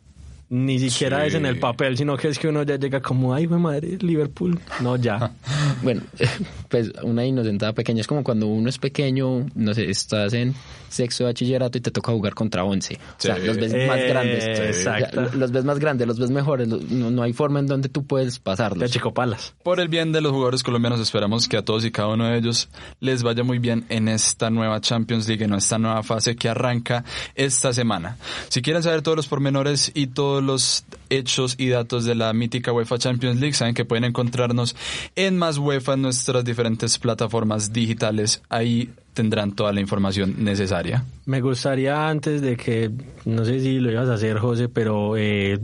Ni 0.49 0.77
siquiera 0.79 1.21
Sí. 1.21 1.27
es 1.29 1.33
en 1.35 1.45
el 1.47 1.59
papel, 1.59 1.97
sino 1.97 2.15
que 2.17 2.27
es 2.27 2.37
que 2.37 2.47
uno 2.47 2.63
ya 2.63 2.75
llega 2.77 3.01
como, 3.01 3.33
ay, 3.33 3.47
mi 3.47 3.57
madre, 3.57 3.97
Liverpool. 3.99 4.59
No, 4.81 4.95
ya. 4.95 5.31
Bueno, 5.83 6.01
pues 6.69 6.91
una 7.03 7.25
inocentada 7.25 7.73
pequeña 7.73 8.01
es 8.01 8.07
como 8.07 8.23
cuando 8.23 8.47
uno 8.47 8.69
es 8.69 8.77
pequeño, 8.77 9.45
no 9.55 9.73
sé, 9.73 9.89
estás 9.89 10.33
en 10.33 10.53
sexto 10.89 11.25
de 11.25 11.31
bachillerato 11.31 11.77
y 11.77 11.81
te 11.81 11.91
toca 11.91 12.11
jugar 12.13 12.33
contra 12.33 12.63
once. 12.63 12.95
O 12.95 13.21
sea, 13.21 13.35
Sí. 13.35 13.41
los 13.45 13.57
ves 13.57 13.73
más 13.87 13.99
Eh, 13.99 14.07
grandes. 14.07 14.45
exacto. 14.59 15.21
O 15.21 15.25
sea, 15.29 15.35
los 15.35 15.51
ves 15.51 15.65
más 15.65 15.79
grandes, 15.79 16.07
los 16.07 16.17
ves 16.19 16.31
mejores. 16.31 16.67
los- 16.69 16.89
no, 16.89 17.11
no 17.11 17.21
hay 17.23 17.33
forma 17.33 17.59
en 17.59 17.67
donde 17.67 17.89
tú 17.89 18.05
puedes 18.05 18.35
De 18.35 18.39
pasarlos. 18.41 18.89
Chico 18.91 19.13
Palas. 19.13 19.53
Por 19.63 19.79
el 19.81 19.89
bien 19.89 20.11
de 20.13 20.21
los 20.21 20.31
jugadores 20.31 20.63
colombianos 20.63 20.99
esperamos 21.01 21.49
que 21.49 21.57
a 21.57 21.63
todos 21.65 21.83
y 21.85 21.91
cada 21.91 22.07
uno 22.09 22.27
de 22.29 22.37
ellos 22.37 22.69
les 23.01 23.23
vaya 23.23 23.43
muy 23.43 23.59
bien 23.59 23.85
en 23.89 24.07
esta 24.07 24.49
nueva 24.49 24.79
Champions 24.79 25.27
League, 25.27 25.43
en 25.43 25.53
esta 25.55 25.77
nueva 25.77 26.01
fase 26.03 26.35
que 26.37 26.47
arranca 26.47 27.03
esta 27.35 27.73
semana. 27.73 28.17
Si 28.47 28.61
quieren 28.61 28.81
saber 28.83 29.01
todos 29.01 29.17
los 29.17 29.27
pormenores 29.27 29.91
y 29.93 30.07
todos 30.35 30.43
los 30.43 30.83
hechos 31.09 31.55
y 31.57 31.69
datos 31.69 32.03
de 32.03 32.13
la 32.13 32.33
mítica 32.33 32.73
UEFA 32.73 32.97
Champions 32.97 33.39
League, 33.39 33.53
saben 33.53 33.73
que 33.73 33.85
pueden 33.85 34.03
encontrarnos 34.03 34.75
en 35.15 35.37
Más 35.37 35.57
UEFA 35.57 35.93
en 35.93 36.01
nuestras 36.01 36.43
diferentes 36.43 36.99
plataformas 36.99 37.71
digitales. 37.71 38.41
Ahí 38.49 38.89
tendrán 39.13 39.53
toda 39.53 39.71
la 39.71 39.79
información 39.79 40.43
necesaria. 40.43 41.05
Me 41.25 41.39
gustaría 41.39 42.09
antes 42.09 42.41
de 42.41 42.57
que, 42.57 42.91
no 43.23 43.45
sé 43.45 43.61
si 43.61 43.79
lo 43.79 43.89
ibas 43.93 44.09
a 44.09 44.15
hacer, 44.15 44.39
José, 44.39 44.67
pero 44.67 45.15
eh, 45.15 45.57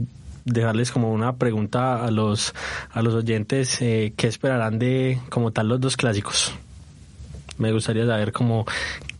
dejarles 0.46 0.90
como 0.90 1.12
una 1.12 1.36
pregunta 1.36 2.02
a 2.02 2.10
los, 2.10 2.54
a 2.92 3.02
los 3.02 3.12
oyentes, 3.12 3.76
eh, 3.82 4.14
¿qué 4.16 4.26
esperarán 4.26 4.78
de 4.78 5.20
como 5.28 5.50
tal 5.50 5.68
los 5.68 5.82
dos 5.82 5.98
clásicos? 5.98 6.50
Me 7.58 7.72
gustaría 7.72 8.06
saber 8.06 8.32
cómo 8.32 8.64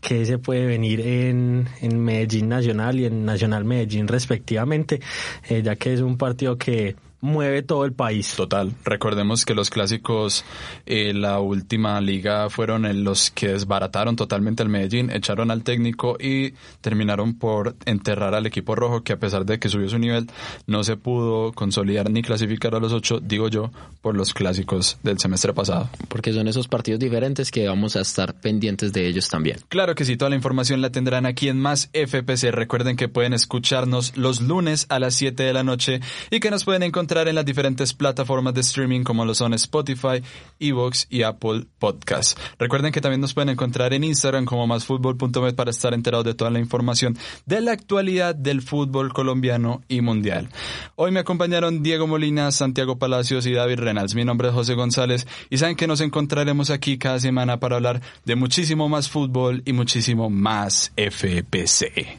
qué 0.02 0.26
se 0.26 0.36
puede 0.36 0.66
venir 0.66 1.00
en, 1.00 1.68
en 1.80 1.98
Medellín 2.00 2.48
Nacional 2.48 2.98
y 2.98 3.06
en 3.06 3.24
Nacional 3.24 3.64
Medellín 3.64 4.08
respectivamente, 4.08 5.00
eh, 5.48 5.62
ya 5.62 5.76
que 5.76 5.94
es 5.94 6.00
un 6.00 6.18
partido 6.18 6.58
que 6.58 6.96
mueve 7.22 7.62
todo 7.62 7.87
el 7.87 7.92
país. 7.92 8.35
Total. 8.37 8.74
Recordemos 8.85 9.46
que 9.46 9.54
los 9.54 9.70
clásicos, 9.70 10.44
eh, 10.85 11.14
la 11.14 11.38
última 11.38 12.00
liga 12.00 12.50
fueron 12.50 12.85
en 12.85 13.04
los 13.04 13.30
que 13.30 13.48
desbarataron 13.48 14.16
totalmente 14.16 14.62
al 14.62 14.68
Medellín, 14.68 15.11
echaron 15.11 15.50
al 15.50 15.62
técnico 15.62 16.16
y 16.20 16.52
terminaron 16.80 17.38
por 17.38 17.76
enterrar 17.87 18.35
al 18.35 18.44
equipo 18.46 18.74
rojo 18.74 19.02
que 19.02 19.14
a 19.14 19.18
pesar 19.18 19.46
de 19.46 19.58
que 19.58 19.68
subió 19.68 19.88
su 19.88 19.98
nivel, 19.98 20.28
no 20.66 20.82
se 20.85 20.96
pudo 20.96 21.52
consolidar 21.52 22.11
ni 22.11 22.22
clasificar 22.22 22.74
a 22.74 22.80
los 22.80 22.92
ocho, 22.92 23.20
digo 23.20 23.48
yo, 23.48 23.70
por 24.02 24.16
los 24.16 24.35
clásicos 24.35 24.98
del 25.04 25.18
semestre 25.18 25.54
pasado. 25.54 25.88
Porque 26.08 26.32
son 26.32 26.48
esos 26.48 26.66
partidos 26.66 26.98
diferentes 26.98 27.52
que 27.52 27.68
vamos 27.68 27.94
a 27.94 28.00
estar 28.00 28.35
pendientes 28.40 28.92
de 28.92 29.06
ellos 29.06 29.28
también. 29.28 29.58
Claro 29.68 29.94
que 29.94 30.04
sí, 30.04 30.16
toda 30.16 30.30
la 30.30 30.37
información 30.37 30.80
la 30.80 30.90
tendrán 30.90 31.26
aquí 31.26 31.48
en 31.48 31.61
Más 31.61 31.88
FPC. 31.92 32.50
Recuerden 32.50 32.96
que 32.96 33.08
pueden 33.08 33.32
escucharnos 33.32 34.16
los 34.16 34.40
lunes 34.40 34.87
a 34.88 34.98
las 34.98 35.14
7 35.14 35.40
de 35.40 35.52
la 35.52 35.62
noche 35.62 36.00
y 36.28 36.40
que 36.40 36.50
nos 36.50 36.64
pueden 36.64 36.82
encontrar 36.82 37.12
en 37.12 37.35
las 37.35 37.44
diferentes 37.44 37.92
plataformas 37.92 38.55
de 38.55 38.62
streaming 38.62 39.05
como 39.05 39.25
lo 39.25 39.35
son 39.35 39.53
Spotify, 39.55 40.22
Evox 40.59 41.07
y 41.11 41.22
Apple 41.22 41.66
Podcasts. 41.79 42.37
Recuerden 42.59 42.90
que 42.90 43.01
también 43.01 43.20
nos 43.20 43.35
pueden 43.35 43.51
encontrar 43.51 43.92
en 43.92 44.03
Instagram 44.03 44.46
como 44.46 44.66
másfutbol.met 44.66 45.55
para 45.55 45.70
estar 45.70 45.92
enterados 45.92 46.25
de 46.25 46.35
toda 46.35 46.51
la 46.51 46.59
información 46.59 47.16
de 47.44 47.61
la 47.61 47.72
actualidad 47.72 48.35
del 48.35 48.62
fútbol 48.62 49.12
colombiano 49.12 49.83
y 49.88 50.01
mundial. 50.01 50.48
Hoy 50.96 51.11
me 51.11 51.20
acompañaron 51.20 51.83
Diego 51.83 52.07
Molina, 52.07 52.51
Santiago 52.51 52.98
Palacios 52.98 53.44
y 53.46 53.53
David 53.53 53.81
Reynolds. 53.81 54.14
Mi 54.14 54.25
nombre 54.25 54.48
es 54.48 54.55
José 54.55 54.75
González 54.75 55.27
y 55.51 55.59
saben 55.59 55.77
que 55.77 55.87
nos 55.87 56.01
encontraremos 56.01 56.70
aquí 56.70 56.96
cada 56.96 57.20
semana 57.20 57.61
para 57.61 57.77
hablar 57.77 58.01
de 58.25 58.37
muchísimo 58.37 58.88
más 58.88 59.11
fútbol 59.11 59.62
y 59.66 59.75
muchísimo 59.75 60.31
más 60.31 60.92
FPC. 60.96 62.18